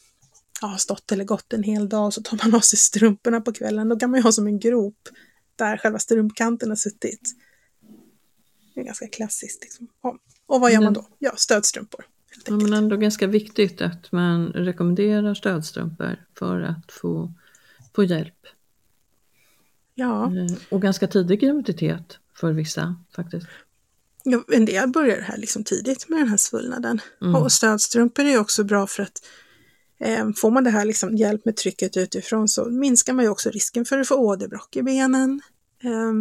[0.60, 3.52] har stått eller gått en hel dag och så tar man av sig strumporna på
[3.52, 5.08] kvällen, då kan man ju ha som en grop
[5.56, 7.20] där själva strumpkanten har suttit.
[8.74, 9.62] Det är ganska klassiskt.
[9.62, 9.88] Liksom.
[10.46, 11.06] Och vad gör man då?
[11.18, 12.04] Ja, stödstrumpor.
[12.46, 17.32] Ja, men ändå ganska viktigt att man rekommenderar stödstrumpor för att få,
[17.94, 18.46] få hjälp.
[19.94, 20.24] Ja.
[20.24, 23.46] Eh, och ganska tidig graviditet för vissa faktiskt.
[24.24, 27.00] Ja, en del börjar här liksom tidigt med den här svullnaden.
[27.22, 27.34] Mm.
[27.34, 29.24] Och stödstrumpor är också bra för att
[30.00, 33.50] eh, får man det här liksom hjälp med trycket utifrån så minskar man ju också
[33.50, 35.40] risken för att få åderbråck i benen.
[35.82, 36.12] Eh,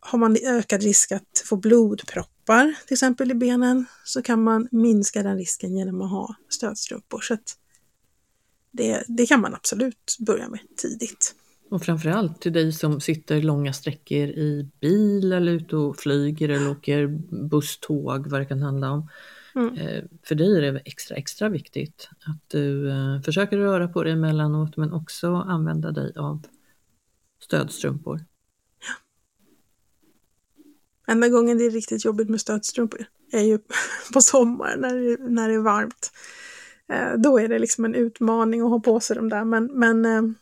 [0.00, 1.56] har man ökad risk att få
[2.44, 7.20] blodproppar till exempel i benen så kan man minska den risken genom att ha stödstrumpor.
[7.20, 7.36] Så
[8.70, 11.34] det, det kan man absolut börja med tidigt.
[11.70, 16.70] Och framförallt till dig som sitter långa sträckor i bil eller ute och flyger eller
[16.70, 17.06] åker
[17.48, 19.08] buss, tåg, vad det kan handla om.
[19.54, 19.74] Mm.
[19.74, 24.12] Eh, för dig är det extra, extra viktigt att du eh, försöker röra på dig
[24.12, 26.42] emellanåt men också använda dig av
[27.40, 28.20] stödstrumpor.
[31.06, 33.58] Enda gången det är riktigt jobbigt med stödstrumpor är ju
[34.12, 36.10] på sommaren när det, när det är varmt.
[36.92, 40.34] Eh, då är det liksom en utmaning att ha på sig de där men, men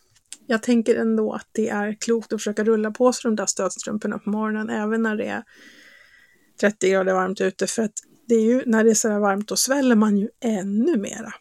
[0.46, 4.18] jag tänker ändå att det är klokt att försöka rulla på sig de där stödstrumporna
[4.18, 5.42] på morgonen även när det är
[6.60, 7.92] 30 grader varmt ute för att
[8.28, 11.32] det är ju när det är så här varmt då sväller man ju ännu mera.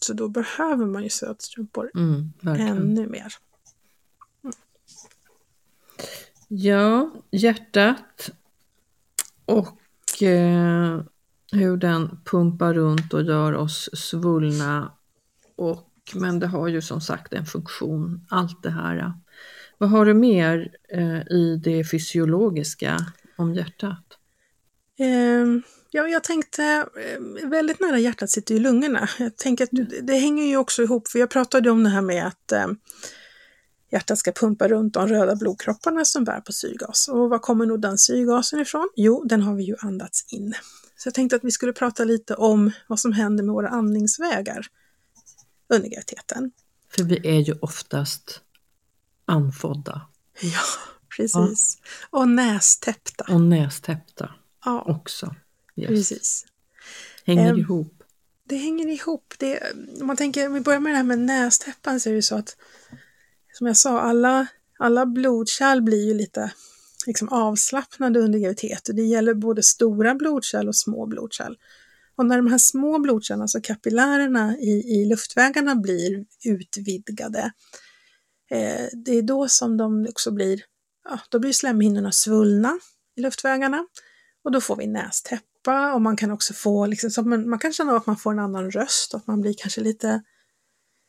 [0.00, 3.34] Så då behöver man ju stödstrumpor mm, ännu mer.
[4.44, 4.54] Mm.
[6.48, 8.30] Ja, hjärtat
[9.46, 11.00] och eh,
[11.52, 14.92] hur den pumpar runt och gör oss svullna
[15.56, 19.12] och men det har ju som sagt en funktion, allt det här.
[19.78, 22.98] Vad har du mer eh, i det fysiologiska
[23.36, 24.04] om hjärtat?
[24.98, 25.46] Eh,
[25.90, 29.08] ja, jag tänkte, eh, väldigt nära hjärtat sitter ju lungorna.
[29.18, 29.88] Jag tänker att mm.
[30.02, 32.66] det hänger ju också ihop, för jag pratade om det här med att eh,
[33.90, 37.08] hjärtat ska pumpa runt de röda blodkropparna som bär på syrgas.
[37.08, 38.88] Och var kommer nog den syrgasen ifrån?
[38.96, 40.54] Jo, den har vi ju andats in.
[40.96, 44.66] Så jag tänkte att vi skulle prata lite om vad som händer med våra andningsvägar
[45.68, 46.52] under graviditeten.
[46.96, 48.40] För vi är ju oftast
[49.24, 50.08] andfådda.
[50.40, 50.62] Ja,
[51.16, 51.78] precis.
[51.82, 52.18] Ja.
[52.18, 53.24] Och nästäppta.
[53.28, 54.82] Och nästäppta ja.
[54.82, 55.34] också.
[55.76, 55.88] Yes.
[55.88, 56.46] Precis.
[57.24, 58.02] Hänger um, ihop.
[58.44, 59.34] Det hänger ihop.
[59.38, 59.60] Det,
[60.00, 62.36] om man tänker, om vi börjar med det här med nästäppan så är det så
[62.36, 62.56] att
[63.58, 64.46] som jag sa, alla,
[64.78, 66.52] alla blodkärl blir ju lite
[67.06, 68.90] liksom avslappnade under graviditet.
[68.92, 71.54] Det gäller både stora blodkärl och små blodkärl.
[72.16, 77.52] Och när de här små blodkärlen, alltså kapillärerna i, i luftvägarna blir utvidgade,
[78.50, 80.60] eh, det är då som de också blir,
[81.04, 82.78] ja, då blir slemhinnorna svullna
[83.16, 83.86] i luftvägarna
[84.44, 87.72] och då får vi nästäppa och man kan också få, liksom, så man, man kan
[87.72, 90.22] känna att man får en annan röst, att man blir kanske lite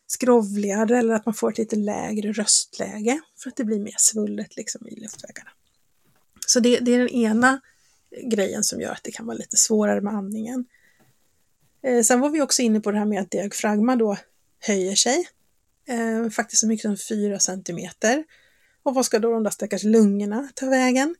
[0.07, 4.55] skrovligare eller att man får ett lite lägre röstläge för att det blir mer svullet
[4.55, 5.49] liksom i luftvägarna.
[6.47, 7.61] Så det, det är den ena
[8.23, 10.65] grejen som gör att det kan vara lite svårare med andningen.
[11.83, 14.17] Eh, sen var vi också inne på det här med att diafragma då
[14.59, 15.27] höjer sig,
[15.87, 18.23] eh, faktiskt så mycket som 4 centimeter.
[18.83, 21.15] Och vad ska då de där stackars lungorna ta vägen?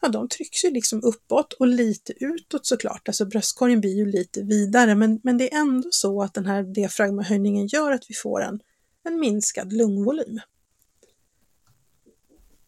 [0.00, 4.42] Ja, de trycks ju liksom uppåt och lite utåt såklart, alltså bröstkorgen blir ju lite
[4.42, 8.42] vidare, men, men det är ändå så att den här diafragmahöjningen gör att vi får
[8.42, 8.60] en,
[9.04, 10.40] en minskad lungvolym.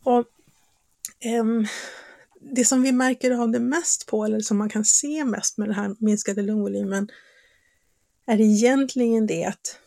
[0.04, 0.26] Och
[1.20, 1.66] ehm,
[2.40, 5.68] det som vi märker av det mest på, eller som man kan se mest med
[5.68, 7.08] den här minskade lungvolymen,
[8.26, 9.78] är egentligen det att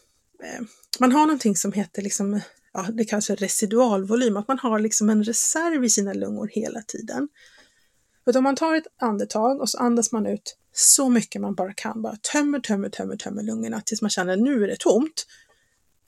[0.44, 0.62] eh,
[1.00, 2.42] man har någonting som heter liksom,
[2.74, 6.82] ja, det kallas för residualvolym, att man har liksom en reserv i sina lungor hela
[6.82, 7.28] tiden.
[8.24, 11.74] För om man tar ett andetag och så andas man ut så mycket man bara
[11.74, 15.26] kan, bara tömmer, tömmer, tömmer, tömmer lungorna tills man känner att nu är det tomt.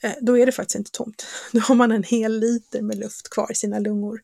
[0.02, 1.26] Eh, då är det faktiskt inte tomt.
[1.52, 4.20] Då har man en hel liter med luft kvar i sina lungor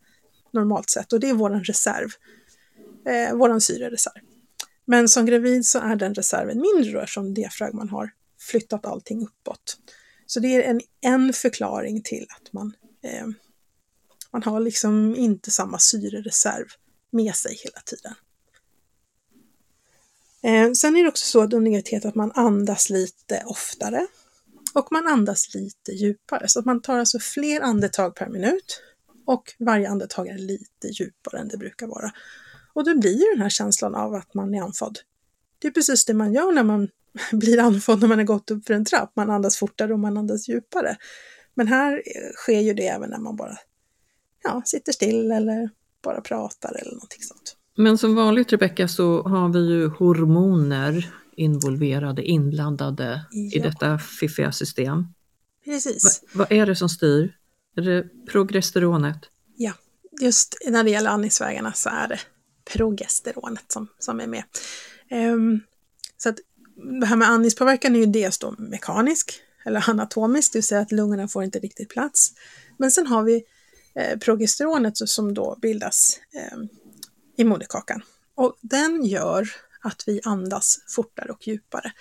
[0.52, 2.08] normalt sett och det är våran reserv,
[3.06, 4.22] eh, våran syrereserv.
[4.84, 9.76] Men som gravid så är den reserven mindre då eftersom diafragman har flyttat allting uppåt.
[10.30, 13.26] Så det är en, en förklaring till att man, eh,
[14.30, 16.66] man har liksom inte samma syrereserv
[17.10, 18.14] med sig hela tiden.
[20.42, 24.06] Eh, sen är det också så att under graviditet att man andas lite oftare
[24.74, 26.48] och man andas lite djupare.
[26.48, 28.82] Så att man tar alltså fler andetag per minut
[29.26, 32.12] och varje andetag är lite djupare än det brukar vara.
[32.72, 34.98] Och då blir ju den här känslan av att man är andfådd.
[35.58, 36.88] Det är precis det man gör när man
[37.32, 39.12] blir andfådd när man har gått upp för en trapp.
[39.16, 40.96] Man andas fortare och man andas djupare.
[41.54, 42.02] Men här
[42.36, 43.56] sker ju det även när man bara
[44.44, 45.70] ja, sitter still eller
[46.02, 47.56] bara pratar eller någonting sånt.
[47.76, 53.62] Men som vanligt Rebecka så har vi ju hormoner involverade, inblandade i Ja.
[53.62, 55.06] detta fiffiga system.
[55.64, 56.22] Precis.
[56.22, 57.36] Va, vad är det som styr?
[57.76, 59.18] Är det progesteronet?
[59.56, 59.72] Ja,
[60.20, 62.18] just när det gäller andningsvägarna så är det
[62.72, 64.44] progesteronet som, som är med.
[65.10, 65.60] Ehm,
[66.16, 66.38] så att
[67.00, 70.92] det här med andningspåverkan är ju dels då mekanisk eller anatomisk, det vill säga att
[70.92, 72.32] lungorna får inte riktigt plats.
[72.76, 73.44] Men sen har vi
[73.94, 76.58] eh, progesteronet som då bildas eh,
[77.36, 78.02] i moderkakan.
[78.34, 79.48] Och den gör
[79.82, 81.92] att vi andas fortare och djupare.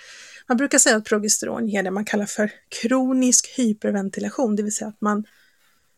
[0.47, 2.51] Man brukar säga att progesteron ger det man kallar för
[2.81, 5.25] kronisk hyperventilation, det vill säga att man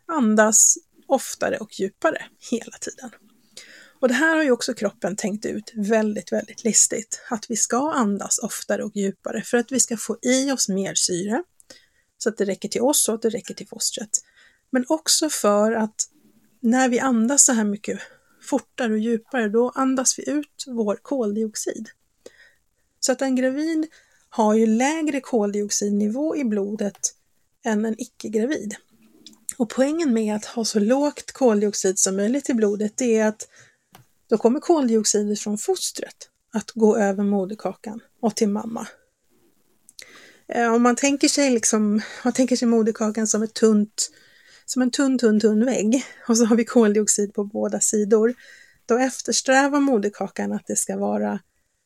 [0.06, 0.78] andas
[1.08, 3.10] oftare och djupare hela tiden.
[4.02, 7.22] Och det här har ju också kroppen tänkt ut väldigt, väldigt listigt.
[7.30, 10.96] Att vi ska andas oftare och djupare för att vi ska få i oss mer
[10.96, 11.44] syre
[12.18, 14.10] så att det räcker till oss och att det räcker till fostret.
[14.70, 16.08] Men också för att
[16.60, 18.00] när vi andas så här mycket
[18.42, 21.90] fortare och djupare, då andas vi ut vår koldioxid.
[23.00, 23.88] Så att en gravid
[24.30, 27.16] har ju lägre koldioxidnivå i blodet
[27.64, 28.76] än en icke-gravid.
[29.58, 33.48] Och poängen med att ha så lågt koldioxid som möjligt i blodet det är att
[34.32, 38.88] då kommer koldioxidet från fostret att gå över moderkakan och till mamma.
[40.48, 44.12] Eh, om man tänker sig liksom, man tänker sig moderkakan som ett tunt,
[44.66, 48.34] som en tunn, tunn, tunn vägg och så har vi koldioxid på båda sidor.
[48.86, 51.40] Då eftersträvar moderkakan att det ska vara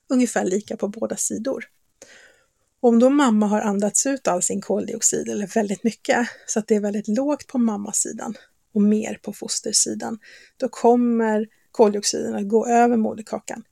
[0.10, 1.66] ungefär lika på båda sidor.
[2.80, 6.76] Om då mamma har andats ut all sin koldioxid, eller väldigt mycket, så att det
[6.76, 8.36] är väldigt lågt på mammasidan
[8.74, 10.20] och mer på fostersidan,
[10.58, 13.64] då kommer koldioxiden att gå över moderkakan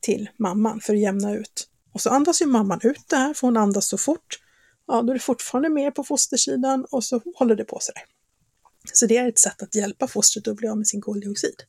[0.00, 1.68] till mamman för att jämna ut.
[1.92, 4.38] Och så andas ju mamman ut det här, för hon andas så fort.
[4.86, 8.02] Ja, då är det fortfarande mer på fostersidan och så håller det på sig där.
[8.92, 11.62] Så det är ett sätt att hjälpa fostret att bli av med sin koldioxid.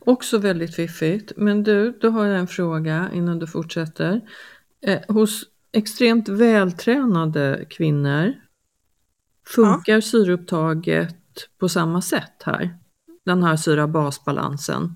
[0.00, 1.32] Också väldigt fiffigt.
[1.36, 4.20] Men du, då har jag en fråga innan du fortsätter.
[4.86, 8.32] Eh, hos extremt vältränade kvinnor,
[9.54, 11.16] funkar syreupptaget
[11.58, 12.78] på samma sätt här?
[13.26, 14.94] Den här syra-basbalansen.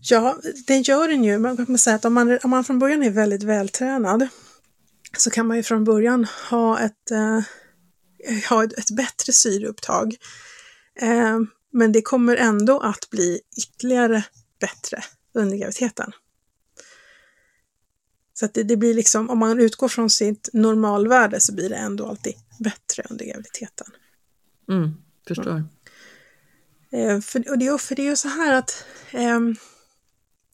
[0.00, 0.36] Ja,
[0.66, 1.38] det gör den ju.
[1.38, 4.28] Man kan säga att om man, om man från början är väldigt vältränad
[5.18, 7.40] så kan man ju från början ha ett, eh,
[8.50, 10.16] ha ett, ett bättre syreupptag.
[11.00, 11.38] Eh,
[11.72, 14.24] men det kommer ändå att bli ytterligare
[14.60, 15.02] bättre
[15.34, 16.12] under graviditeten.
[18.34, 21.76] Så att det, det blir liksom, om man utgår från sitt normalvärde så blir det
[21.76, 23.86] ändå alltid bättre under graviditeten.
[24.68, 24.94] Mm,
[25.28, 25.64] förstår.
[26.94, 29.40] Eh, för, och det, är- för det är ju så här att eh,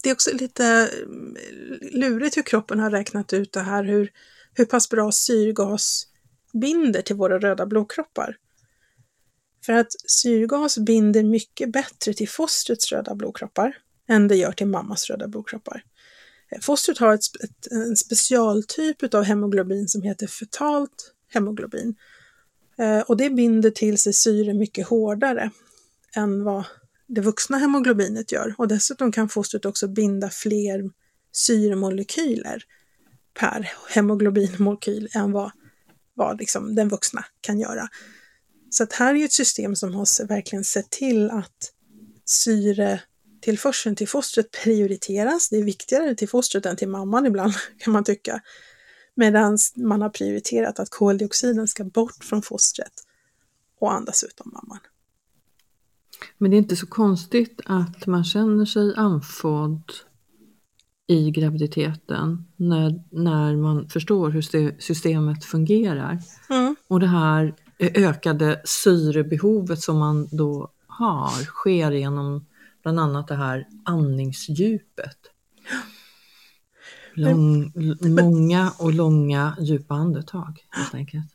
[0.02, 4.10] det är också lite eh, lurigt hur kroppen har räknat ut det här, hur,
[4.54, 6.06] hur pass bra syrgas
[6.52, 8.36] binder till våra röda blodkroppar.
[9.66, 13.76] För att syrgas binder mycket bättre till fostrets röda blodkroppar
[14.08, 15.84] än det gör till mammas röda blodkroppar.
[16.50, 21.94] Eh, fostret har ett, ett, en specialtyp av hemoglobin som heter fetalt hemoglobin.
[22.78, 25.50] Eh, och det binder till sig syre mycket hårdare
[26.16, 26.64] än vad
[27.06, 28.54] det vuxna hemoglobinet gör.
[28.58, 30.90] Och dessutom kan fostret också binda fler
[31.32, 32.62] syremolekyler
[33.34, 35.50] per hemoglobinmolekyl än vad,
[36.14, 37.88] vad liksom den vuxna kan göra.
[38.70, 41.72] Så att här är ett system som har verkligen sett till att
[42.24, 45.48] syretillförseln till fostret prioriteras.
[45.48, 48.40] Det är viktigare till fostret än till mamman ibland kan man tycka.
[49.14, 52.92] Medan man har prioriterat att koldioxiden ska bort från fostret
[53.80, 54.78] och andas ut av mamman.
[56.42, 59.92] Men det är inte så konstigt att man känner sig andfådd
[61.06, 66.18] i graviditeten när, när man förstår hur ste- systemet fungerar.
[66.50, 66.76] Mm.
[66.88, 72.46] Och det här ökade syrebehovet som man då har sker genom
[72.82, 75.18] bland annat det här andningsdjupet.
[77.14, 81.32] Lång, l- många och långa djupa andetag helt enkelt.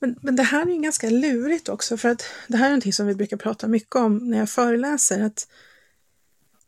[0.00, 2.92] Men, men det här är ju ganska lurigt också för att det här är någonting
[2.92, 5.20] som vi brukar prata mycket om när jag föreläser.
[5.20, 5.48] Att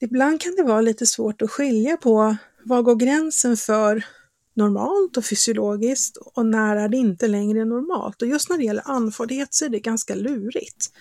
[0.01, 4.05] ibland kan det vara lite svårt att skilja på var går gränsen för
[4.55, 8.23] normalt och fysiologiskt och när är det inte längre normalt.
[8.23, 10.93] Och just när det gäller andfåddhet så är det ganska lurigt.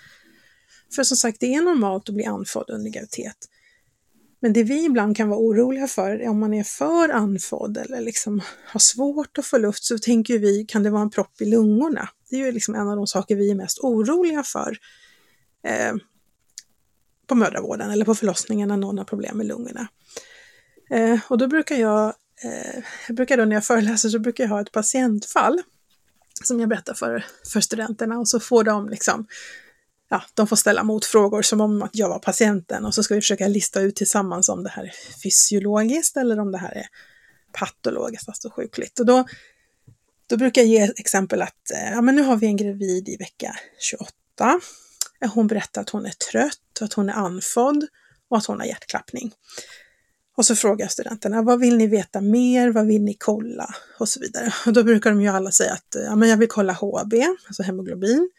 [0.95, 3.37] För som sagt, det är normalt att bli andfådd under graviditet.
[4.41, 8.01] Men det vi ibland kan vara oroliga för är om man är för andfådd eller
[8.01, 11.45] liksom har svårt att få luft så tänker vi, kan det vara en propp i
[11.45, 12.09] lungorna?
[12.29, 14.77] Det är ju liksom en av de saker vi är mest oroliga för
[15.63, 15.93] eh,
[17.27, 19.87] på mödravården eller på förlossningen när någon har problem med lungorna.
[20.89, 22.13] Eh, och då brukar jag,
[22.43, 25.61] eh, jag brukar då när jag föreläser så brukar jag ha ett patientfall
[26.43, 29.27] som jag berättar för, för studenterna och så får de liksom
[30.09, 33.21] ja, de får ställa motfrågor som om att jag var patienten och så ska vi
[33.21, 36.85] försöka lista ut tillsammans om det här är fysiologiskt eller om det här är
[37.51, 38.99] patologiskt, alltså sjukligt.
[38.99, 39.25] Och då,
[40.29, 43.17] då brukar jag ge exempel att eh, ja, men nu har vi en gravid i
[43.17, 44.13] vecka 28.
[45.21, 47.87] Eh, hon berättar att hon är trött, att hon är andfådd
[48.29, 49.31] och att hon har hjärtklappning.
[50.37, 52.69] Och så frågar jag studenterna, vad vill ni veta mer?
[52.69, 53.75] Vad vill ni kolla?
[53.99, 54.53] Och så vidare.
[54.65, 57.13] Och då brukar de ju alla säga att ja, men jag vill kolla HB,
[57.47, 58.29] alltså hemoglobin.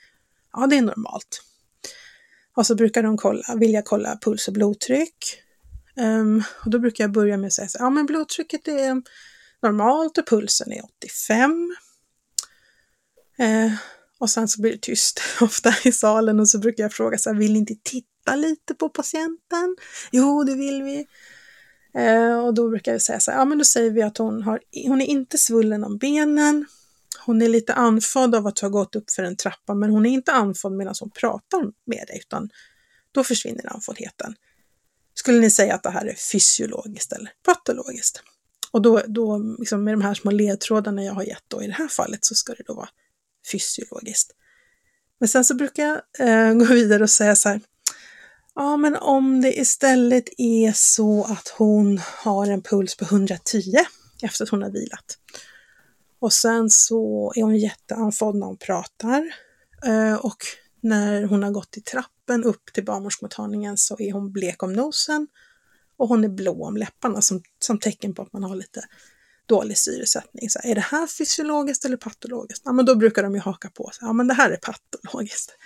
[0.53, 1.43] Ja, det är normalt.
[2.55, 5.43] Och så brukar de kolla, vill jag kolla puls och blodtryck.
[5.97, 9.03] Um, och då brukar jag börja med att säga så ja men blodtrycket är
[9.63, 11.77] normalt och pulsen är 85.
[13.39, 13.73] Eh,
[14.19, 17.31] och sen så blir det tyst ofta i salen och så brukar jag fråga så
[17.31, 19.77] här, vill ni inte titta lite på patienten?
[20.11, 21.07] Jo, det vill vi.
[21.95, 24.43] Eh, och då brukar jag säga så här, ja men då säger vi att hon,
[24.43, 26.67] har, hon är inte svullen om benen.
[27.27, 30.11] Hon är lite andfådd av att ha gått upp för en trappa, men hon är
[30.11, 32.51] inte andfådd medan hon pratar med dig, utan
[33.13, 34.35] då försvinner andfåddheten.
[35.15, 38.23] Skulle ni säga att det här är fysiologiskt eller patologiskt?
[38.71, 41.73] Och då, då liksom med de här små ledtrådarna jag har gett då i det
[41.73, 42.89] här fallet så ska det då vara
[43.53, 44.33] fysiologiskt.
[45.19, 47.61] Men sen så brukar jag eh, gå vidare och säga så här.
[48.55, 53.75] Ja, men om det istället är så att hon har en puls på 110
[54.23, 55.19] efter att hon har vilat.
[56.19, 59.33] Och sen så är hon jätteandfådd när hon pratar.
[59.87, 60.37] Eh, och
[60.81, 65.29] när hon har gått i trappen upp till barnmorskemottagningen så är hon blek om nosen
[66.01, 68.85] och hon är blå om läpparna som, som tecken på att man har lite
[69.47, 70.51] dålig syresättning.
[70.51, 72.63] Så är det här fysiologiskt eller patologiskt?
[72.65, 73.91] Ja, men då brukar de ju haka på.
[73.93, 75.57] Så, ja, men det här är patologiskt.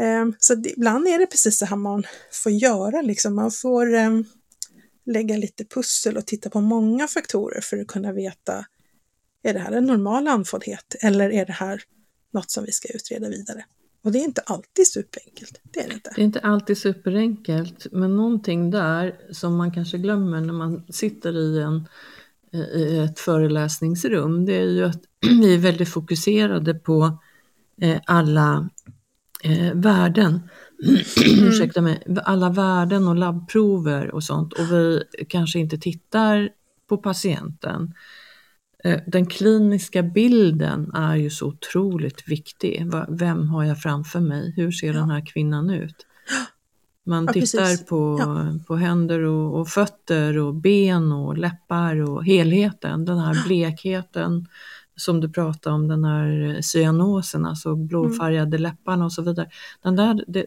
[0.00, 3.34] Eh, så det, ibland är det precis så här man får göra, liksom.
[3.34, 4.10] man får eh,
[5.06, 8.66] lägga lite pussel och titta på många faktorer för att kunna veta
[9.42, 11.82] är det här en normal andfåddhet eller är det här
[12.32, 13.64] något som vi ska utreda vidare?
[14.06, 15.60] Och det är inte alltid superenkelt.
[15.62, 16.10] Det är det inte.
[16.14, 21.36] Det är inte alltid superenkelt, men någonting där som man kanske glömmer när man sitter
[21.36, 21.88] i, en,
[22.74, 27.18] i ett föreläsningsrum, det är ju att vi är väldigt fokuserade på
[27.80, 28.68] eh, alla
[29.42, 30.40] eh, värden.
[31.24, 36.48] Ursäkta mig, alla värden och labbprover och sånt och vi kanske inte tittar
[36.88, 37.94] på patienten.
[38.84, 42.90] Eh, den kliniska bilden är ju så otroligt viktig.
[43.08, 44.52] Vem har jag framför mig?
[44.56, 44.92] Hur ser ja.
[44.92, 46.06] den här kvinnan ut?
[47.04, 48.64] Man ja, tittar på, ja.
[48.66, 54.46] på händer och, och, fötter och ben och läppar och helheten, den här blekheten
[54.96, 58.62] som du pratade om, den här cyanosen, alltså blåfärgade mm.
[58.62, 59.50] läpparna och så vidare.
[59.82, 60.46] Den där, det,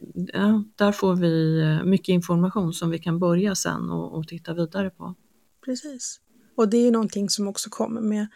[0.76, 4.90] där får vi eh, mycket information som vi kan börja sen och, och titta vidare
[4.90, 5.16] på.
[5.66, 6.20] Precis.
[6.60, 8.28] Och det är ju någonting som också kommer med,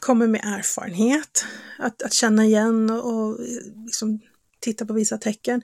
[0.00, 1.44] kommer med erfarenhet.
[1.78, 3.40] Att, att känna igen och, och
[3.84, 4.20] liksom
[4.60, 5.62] titta på vissa tecken.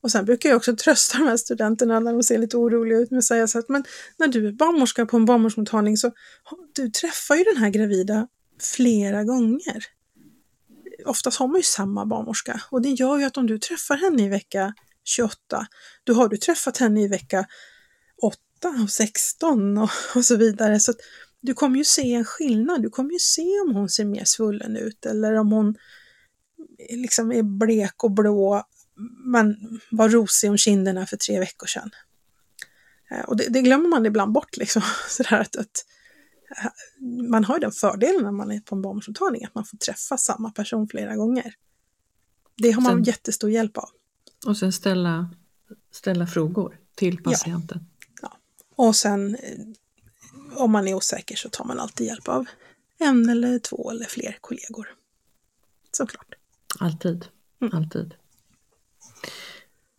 [0.00, 3.10] Och sen brukar jag också trösta de här studenterna när de ser lite oroliga ut
[3.10, 3.84] med att säga så att men
[4.16, 6.12] när du är barnmorska på en barnmorskemottagning så
[6.74, 8.28] du träffar ju den här gravida
[8.60, 9.84] flera gånger.
[11.06, 14.24] Oftast har man ju samma barnmorska och det gör ju att om du träffar henne
[14.24, 14.74] i vecka
[15.04, 15.66] 28,
[16.04, 17.46] då har du träffat henne i vecka
[18.64, 20.80] och 16 och, och så vidare.
[20.80, 20.92] Så
[21.40, 22.82] du kommer ju se en skillnad.
[22.82, 25.74] Du kommer ju se om hon ser mer svullen ut eller om hon
[26.90, 28.64] liksom är blek och blå
[29.24, 29.56] men
[29.90, 31.90] var rosig om kinderna för tre veckor sedan.
[33.10, 34.82] Eh, och det, det glömmer man ibland bort liksom.
[35.08, 35.84] Sådär att, att,
[37.30, 40.16] man har ju den fördelen när man är på en barnmorskemottagning att man får träffa
[40.16, 41.54] samma person flera gånger.
[42.56, 43.88] Det har man sen, jättestor hjälp av.
[44.46, 45.30] Och sen ställa,
[45.92, 47.86] ställa frågor till patienten.
[47.90, 47.97] Ja.
[48.78, 49.58] Och sen eh,
[50.56, 52.46] om man är osäker så tar man alltid hjälp av
[52.98, 54.88] en eller två eller fler kollegor.
[55.92, 56.34] Såklart.
[56.78, 57.26] Alltid,
[57.60, 57.76] mm.
[57.76, 58.14] alltid.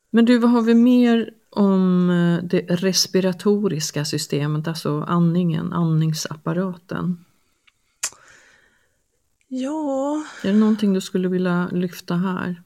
[0.10, 7.26] Men du, vad har vi mer om eh, det respiratoriska systemet, alltså andningen, andningsapparaten?
[9.48, 10.24] Ja...
[10.44, 12.64] Är det någonting du skulle vilja lyfta här?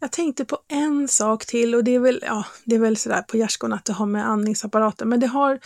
[0.00, 3.22] Jag tänkte på en sak till och det är väl, ja, det är väl sådär
[3.22, 5.60] på gärdsgården att det har med andningsapparaten, men det har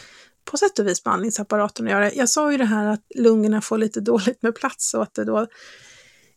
[0.45, 2.13] på sätt och vis med andningsapparaten att göra.
[2.13, 5.25] Jag sa ju det här att lungorna får lite dåligt med plats och att det
[5.25, 5.41] då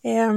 [0.04, 0.34] eh,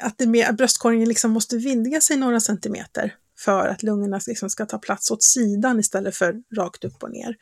[0.00, 4.66] att, det med, bröstkorgen liksom måste vidga sig några centimeter för att lungorna liksom ska
[4.66, 7.36] ta plats åt sidan istället för rakt upp och ner.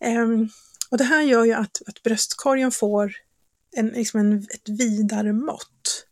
[0.00, 0.28] Eh,
[0.90, 3.12] och det här gör ju att, att bröstkorgen får
[3.76, 6.06] en, liksom en, ett vidare mått.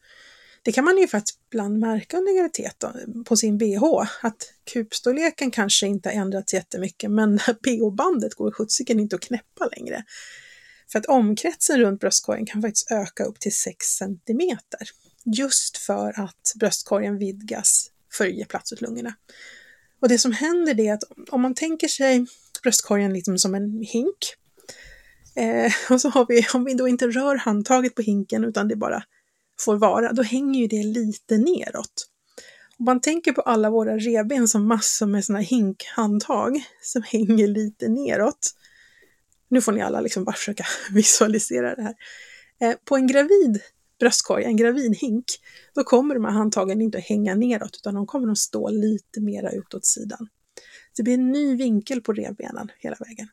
[0.62, 2.84] Det kan man ju faktiskt ibland märka under graviditet
[3.26, 3.84] på sin bh,
[4.22, 10.04] att kupstorleken kanske inte har ändrats jättemycket, men bh-bandet går sjuttsingen inte att knäppa längre.
[10.92, 14.58] För att omkretsen runt bröstkorgen kan faktiskt öka upp till 6 cm.
[15.36, 19.14] just för att bröstkorgen vidgas för att ge plats åt lungorna.
[20.00, 22.26] Och det som händer är att om man tänker sig
[22.62, 24.34] bröstkorgen liksom som en hink
[25.36, 28.76] eh, och så har vi, om vi då inte rör handtaget på hinken utan det
[28.76, 29.04] bara
[29.64, 32.06] får vara, då hänger ju det lite neråt.
[32.78, 37.88] Om man tänker på alla våra revben som massor med sådana hinkhandtag som hänger lite
[37.88, 38.54] neråt.
[39.48, 41.94] Nu får ni alla liksom bara försöka visualisera det här.
[42.61, 43.61] Eh, på en gravid
[44.00, 45.24] bröstkorg, en gravid hink,
[45.74, 49.20] då kommer de här handtagen inte att hänga neråt utan de kommer att stå lite
[49.20, 50.28] mera utåt sidan.
[50.96, 53.28] Det blir en ny vinkel på revbenen hela vägen.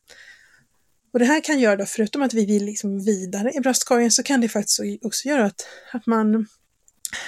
[1.18, 4.24] Och det här kan göra då, förutom att vi vill liksom vidare i bröstkorgen, så
[4.24, 6.47] kan det faktiskt också göra att, att man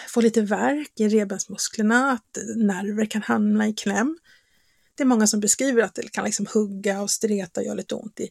[0.07, 4.17] får lite värk i revbensmusklerna, att nerver kan hamna i kläm.
[4.95, 7.95] Det är många som beskriver att det kan liksom hugga och streta och göra lite
[7.95, 8.29] ont i,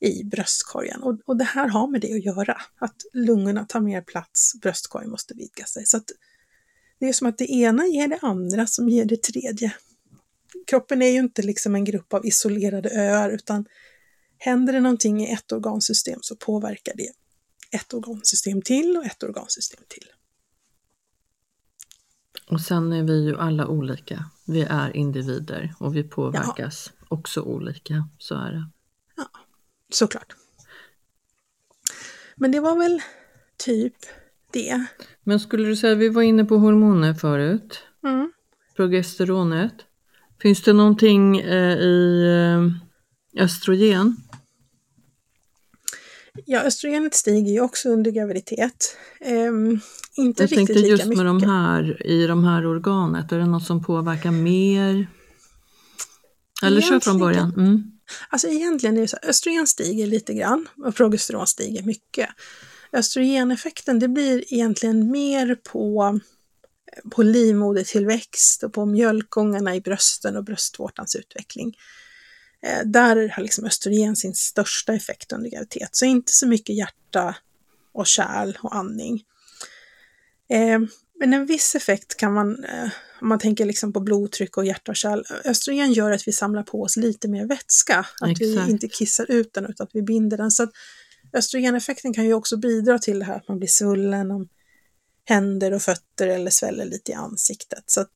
[0.00, 1.02] i bröstkorgen.
[1.02, 5.10] Och, och det här har med det att göra, att lungorna tar mer plats, bröstkorgen
[5.10, 5.86] måste vidga sig.
[5.86, 6.10] Så att
[7.00, 9.74] det är som att det ena ger det andra som ger det tredje.
[10.66, 13.64] Kroppen är ju inte liksom en grupp av isolerade öar, utan
[14.46, 17.08] händer det någonting i ett organsystem så påverkar det
[17.70, 20.06] ett organsystem till och ett organsystem till.
[22.50, 24.24] Och sen är vi ju alla olika.
[24.46, 27.06] Vi är individer och vi påverkas ja.
[27.08, 28.08] också olika.
[28.18, 28.70] Så är det.
[29.16, 29.30] Ja,
[29.92, 30.36] såklart.
[32.36, 33.02] Men det var väl
[33.56, 33.96] typ
[34.52, 34.86] det.
[35.22, 37.78] Men skulle du säga, vi var inne på hormoner förut.
[38.04, 38.32] Mm.
[38.76, 39.74] Progesteronet.
[40.42, 44.16] Finns det någonting eh, i eh, östrogen?
[46.44, 48.96] Ja, östrogenet stiger ju också under graviditet.
[49.20, 49.80] Um,
[50.14, 51.16] inte Jag riktigt tänkte lika just mycket.
[51.16, 55.06] med de här, i de här organet, är det något som påverkar mer?
[56.62, 57.54] Eller kör från början.
[57.56, 57.92] Mm.
[58.28, 62.28] Alltså egentligen är det så att östrogen stiger lite grann och progesteron stiger mycket.
[62.92, 66.20] Östrogeneffekten det blir egentligen mer på,
[67.10, 71.76] på livmodertillväxt och på mjölkgångarna i brösten och bröstvårtans utveckling.
[72.66, 77.36] Eh, där har liksom östrogen sin största effekt under graviditet, så inte så mycket hjärta
[77.92, 79.22] och kärl och andning.
[80.48, 80.80] Eh,
[81.20, 82.88] men en viss effekt kan man, eh,
[83.20, 86.62] om man tänker liksom på blodtryck och hjärta och kärl, östrogen gör att vi samlar
[86.62, 88.68] på oss lite mer vätska, att Exakt.
[88.68, 90.50] vi inte kissar ut den utan att vi binder den.
[90.50, 90.70] Så att
[91.32, 94.48] östrogeneffekten kan ju också bidra till det här att man blir svullen om
[95.24, 97.84] händer och fötter eller sväller lite i ansiktet.
[97.86, 98.12] Så att,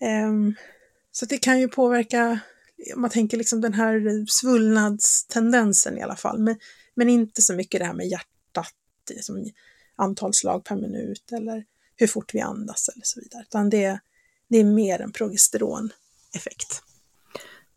[0.00, 0.54] ehm,
[1.12, 2.40] så att det kan ju påverka
[2.96, 6.56] man tänker liksom den här svullnadstendensen i alla fall, men,
[6.94, 8.74] men inte så mycket det här med hjärtat,
[9.10, 9.50] liksom
[9.96, 11.64] antal slag per minut eller
[11.96, 14.00] hur fort vi andas eller så vidare, utan det,
[14.48, 16.82] det är mer en progesteroneffekt.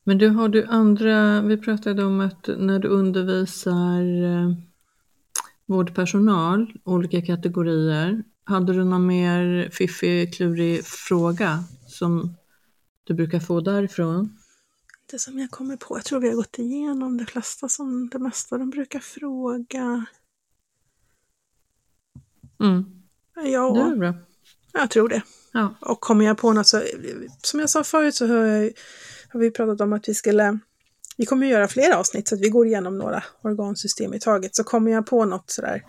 [0.03, 4.53] Men du, har du andra, vi pratade om att när du undervisar eh,
[5.65, 12.35] vårdpersonal, olika kategorier, hade du någon mer fiffig, klurig fråga som
[13.03, 14.36] du brukar få därifrån?
[15.11, 18.19] Det som jag kommer på, jag tror vi har gått igenom det flesta som det
[18.19, 20.05] mesta de brukar fråga.
[22.59, 22.85] Mm.
[23.35, 24.13] Ja, Det är bra.
[24.73, 25.21] jag tror det.
[25.53, 25.75] Ja.
[25.81, 26.83] Och kommer jag på något så,
[27.43, 28.71] som jag sa förut så har, jag,
[29.29, 30.59] har vi pratat om att vi skulle,
[31.17, 34.55] vi kommer att göra flera avsnitt så att vi går igenom några organsystem i taget.
[34.55, 35.83] Så kommer jag på något sådär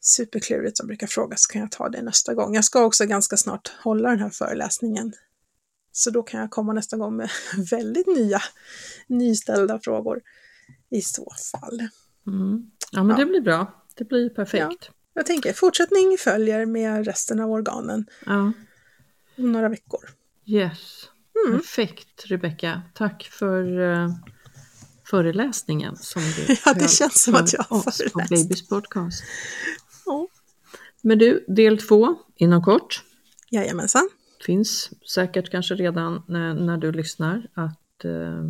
[0.00, 2.54] superklurigt som brukar frågas så kan jag ta det nästa gång.
[2.54, 5.12] Jag ska också ganska snart hålla den här föreläsningen.
[5.98, 7.30] Så då kan jag komma nästa gång med
[7.70, 8.40] väldigt nya,
[9.06, 10.20] nyställda frågor
[10.90, 11.80] i så fall.
[12.26, 12.70] Mm.
[12.92, 13.24] Ja, men Ja.
[13.24, 13.84] det blir bra.
[13.94, 14.90] Det blir perfekt.
[15.14, 18.52] Jag tänker fortsättning följer med resten av organen Ja.
[19.38, 20.00] om några veckor.
[20.46, 21.08] Yes.
[21.46, 21.58] Mm.
[21.58, 22.82] Perfekt Rebecka.
[22.94, 24.10] Tack för uh,
[25.10, 28.48] föreläsningen som du Ja, det känns som att jag har oss på föreläst.
[28.48, 29.22] Babys podcast.
[30.06, 30.28] Ja.
[31.02, 33.04] Men du, del två inom kort.
[33.50, 34.08] Jajamensan.
[34.46, 38.44] Finns säkert kanske redan när, när du lyssnar att eh,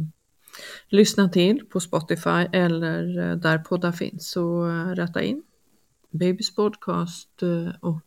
[0.88, 4.30] lyssna till på Spotify eller eh, där poddar finns.
[4.30, 5.42] Så eh, rätta in
[6.10, 8.00] Babys podcast eh, och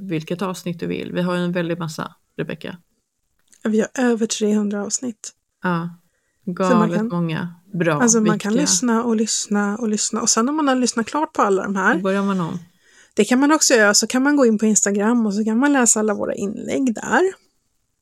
[0.00, 1.12] vilket avsnitt du vill.
[1.12, 2.76] Vi har ju en väldig massa, Rebecka.
[3.64, 5.30] Vi har över 300 avsnitt.
[5.62, 5.90] Ja,
[6.44, 8.62] galet kan- många bra, alltså man kan viktiga.
[8.62, 10.20] lyssna och lyssna och lyssna.
[10.20, 12.58] Och sen när man har lyssnat klart på alla de Då här, börjar man om.
[13.14, 15.58] Det kan man också göra, så kan man gå in på Instagram och så kan
[15.58, 17.22] man läsa alla våra inlägg där.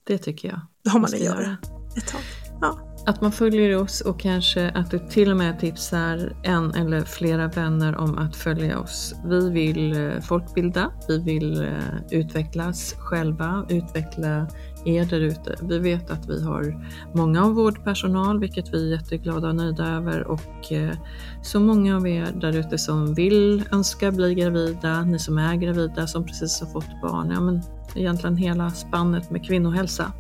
[0.05, 0.61] Det tycker jag.
[0.85, 1.57] Det har man att göra
[1.97, 2.21] ett tag.
[2.61, 2.87] Ja.
[3.07, 7.49] Att man följer oss och kanske att du till och med tipsar en eller flera
[7.49, 9.15] vänner om att följa oss.
[9.25, 11.79] Vi vill eh, folkbilda, vi vill eh,
[12.11, 14.49] utvecklas själva, utveckla
[14.85, 15.57] er där ute.
[15.63, 20.27] Vi vet att vi har många av vårdpersonal, vilket vi är jätteglada och nöjda över
[20.27, 20.95] och eh,
[21.43, 26.07] så många av er där ute som vill önska bli gravida, ni som är gravida,
[26.07, 27.63] som precis har fått barn, ja men
[27.95, 30.13] egentligen hela spannet med kvinnohälsa.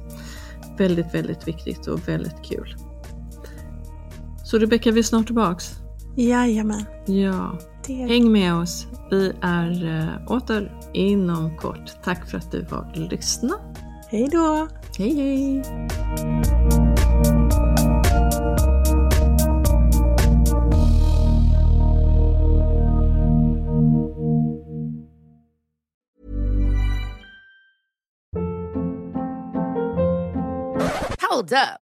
[0.78, 2.76] Väldigt, väldigt viktigt och väldigt kul.
[4.44, 5.80] Så Rebecka, vi är snart tillbaks.
[6.16, 6.84] Jajamän.
[7.06, 7.58] Ja,
[7.88, 8.86] häng med oss.
[9.10, 12.02] Vi är äh, åter inom kort.
[12.04, 13.69] Tack för att du har lyssnat.
[14.10, 14.68] Hej då!
[14.98, 15.62] Hej hej!
[31.20, 31.89] Hold up.